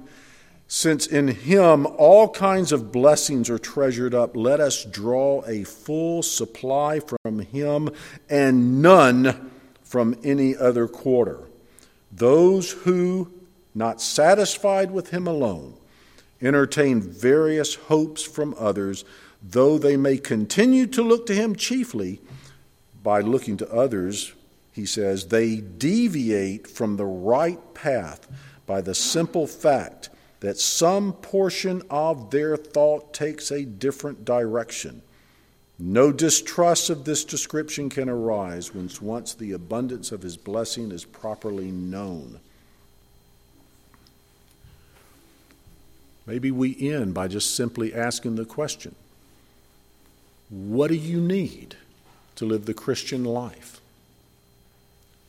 since 0.67 1.07
in 1.07 1.29
him 1.29 1.87
all 1.97 2.29
kinds 2.29 2.71
of 2.71 2.91
blessings 2.91 3.49
are 3.49 3.57
treasured 3.57 4.13
up, 4.13 4.35
let 4.35 4.59
us 4.59 4.85
draw 4.85 5.43
a 5.47 5.63
full 5.63 6.21
supply 6.21 6.99
from 6.99 7.39
him 7.39 7.89
and 8.29 8.81
none 8.81 9.51
from 9.81 10.15
any 10.23 10.55
other 10.55 10.87
quarter. 10.87 11.39
Those 12.11 12.71
who, 12.71 13.31
not 13.73 14.01
satisfied 14.01 14.91
with 14.91 15.09
him 15.09 15.25
alone, 15.25 15.75
entertain 16.41 17.01
various 17.01 17.75
hopes 17.75 18.21
from 18.23 18.55
others, 18.57 19.05
though 19.41 19.77
they 19.77 19.97
may 19.97 20.17
continue 20.17 20.85
to 20.87 21.01
look 21.01 21.25
to 21.25 21.35
him 21.35 21.55
chiefly 21.55 22.21
by 23.03 23.21
looking 23.21 23.57
to 23.57 23.71
others, 23.71 24.33
he 24.71 24.85
says, 24.85 25.27
they 25.27 25.57
deviate 25.57 26.67
from 26.67 26.97
the 26.97 27.05
right 27.05 27.73
path 27.73 28.27
by 28.65 28.81
the 28.81 28.95
simple 28.95 29.47
fact 29.47 30.09
that 30.39 30.57
some 30.57 31.13
portion 31.13 31.81
of 31.89 32.31
their 32.31 32.55
thought 32.55 33.13
takes 33.13 33.51
a 33.51 33.65
different 33.65 34.23
direction. 34.23 35.01
No 35.77 36.11
distrust 36.11 36.89
of 36.89 37.05
this 37.05 37.23
description 37.23 37.89
can 37.89 38.09
arise 38.09 38.73
once 38.73 39.33
the 39.33 39.53
abundance 39.53 40.11
of 40.11 40.21
his 40.21 40.37
blessing 40.37 40.91
is 40.91 41.05
properly 41.05 41.71
known. 41.71 42.39
Maybe 46.25 46.51
we 46.51 46.91
end 46.91 47.13
by 47.13 47.27
just 47.27 47.55
simply 47.55 47.93
asking 47.93 48.35
the 48.35 48.45
question 48.45 48.93
What 50.49 50.89
do 50.89 50.95
you 50.95 51.19
need? 51.19 51.75
To 52.39 52.45
live 52.45 52.65
the 52.65 52.73
Christian 52.73 53.25
life. 53.25 53.81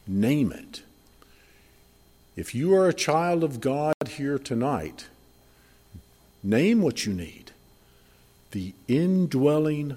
Name 0.06 0.52
it. 0.52 0.82
If 2.36 2.54
you 2.54 2.72
are 2.76 2.88
a 2.88 2.94
child 2.94 3.42
of 3.42 3.60
God 3.60 3.96
here 4.10 4.38
tonight, 4.38 5.08
name 6.44 6.82
what 6.82 7.06
you 7.06 7.12
need. 7.12 7.50
The 8.52 8.74
indwelling, 8.86 9.96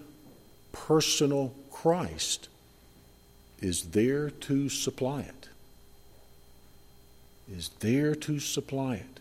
personal 0.71 1.53
Christ 1.71 2.49
is 3.61 3.83
there 3.91 4.31
to 4.31 4.67
supply 4.67 5.21
it. 5.21 5.49
Is 7.47 7.69
there 7.79 8.15
to 8.15 8.39
supply 8.39 8.95
it. 8.95 9.19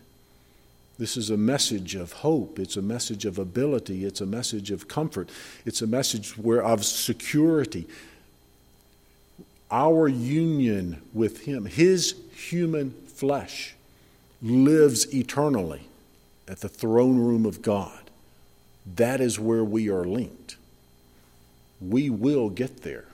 This 0.97 1.17
is 1.17 1.29
a 1.29 1.37
message 1.37 1.95
of 1.95 2.11
hope. 2.11 2.59
It's 2.59 2.77
a 2.77 2.81
message 2.81 3.25
of 3.25 3.39
ability. 3.39 4.05
It's 4.05 4.21
a 4.21 4.25
message 4.25 4.69
of 4.69 4.87
comfort. 4.87 5.29
It's 5.65 5.81
a 5.81 5.87
message 5.87 6.37
where 6.37 6.63
of 6.63 6.85
security. 6.85 7.87
Our 9.71 10.07
union 10.07 11.01
with 11.13 11.41
Him, 11.45 11.65
His 11.65 12.15
human 12.35 12.91
flesh, 13.07 13.75
lives 14.41 15.11
eternally 15.13 15.87
at 16.47 16.59
the 16.59 16.69
throne 16.69 17.17
room 17.17 17.45
of 17.45 17.61
God. 17.61 17.99
That 18.95 19.21
is 19.21 19.39
where 19.39 19.63
we 19.63 19.89
are 19.89 20.05
linked. 20.05 20.57
we 21.81 22.09
will 22.09 22.49
get 22.49 22.83
there. 22.83 23.05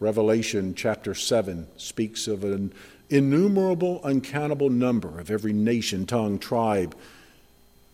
Revelation 0.00 0.74
chapter 0.74 1.14
7 1.14 1.68
speaks 1.76 2.26
of 2.26 2.44
an 2.44 2.72
innumerable, 3.10 4.00
uncountable 4.04 4.70
number 4.70 5.20
of 5.20 5.30
every 5.30 5.52
nation, 5.52 6.06
tongue, 6.06 6.38
tribe 6.38 6.96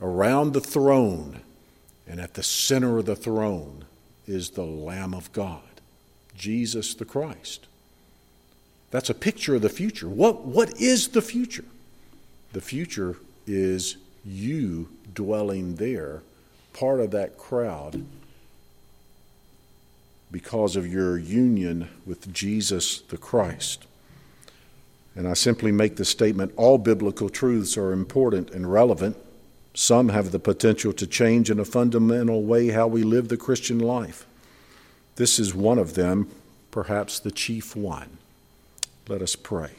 around 0.01 0.53
the 0.53 0.61
throne, 0.61 1.41
and 2.07 2.21
at 2.21 2.35
the 2.35 2.43
center 2.43 2.99
of 2.99 3.07
the 3.07 3.17
throne 3.17 3.85
is 4.27 4.51
the 4.51 4.65
Lamb 4.65 5.15
of 5.15 5.33
God, 5.33 5.81
Jesus 6.37 6.95
the 6.95 7.05
Christ. 7.05 7.67
That's 8.91 9.11
a 9.11 9.15
picture 9.15 9.55
of 9.55 9.63
the 9.63 9.69
future. 9.69 10.09
What, 10.09 10.43
what 10.45 10.81
is 10.81 11.09
the 11.09 11.23
future? 11.23 11.65
The 12.53 12.61
future 12.61 13.17
is 13.47 13.97
you 14.25 14.89
dwelling 15.15 15.77
there, 15.77 16.23
part 16.73 17.01
of 17.01 17.11
that 17.13 17.39
crowd, 17.39 18.05
because 20.31 20.77
of 20.77 20.87
your 20.87 21.19
union 21.19 21.89
with 22.07 22.33
Jesus 22.33 23.01
the 23.01 23.19
Christ. 23.19 23.87
And 25.15 25.29
I 25.29 25.35
simply 25.35 25.73
make 25.73 25.97
the 25.97 26.05
statement 26.05 26.53
all 26.57 26.79
biblical 26.79 27.29
truths 27.29 27.77
are 27.77 27.93
important 27.93 28.51
and 28.51 28.73
relevant. 28.73 29.17
Some 29.75 30.09
have 30.11 30.33
the 30.33 30.39
potential 30.39 30.93
to 30.95 31.07
change 31.07 31.51
in 31.51 31.59
a 31.59 31.65
fundamental 31.65 32.43
way 32.43 32.69
how 32.69 32.87
we 32.87 33.03
live 33.03 33.29
the 33.29 33.37
Christian 33.37 33.79
life. 33.79 34.27
This 35.17 35.39
is 35.39 35.55
one 35.55 35.79
of 35.79 35.95
them, 35.95 36.31
perhaps 36.71 37.19
the 37.19 37.31
chief 37.31 37.77
one. 37.77 38.19
Let 39.09 39.21
us 39.21 39.37
pray. 39.37 39.73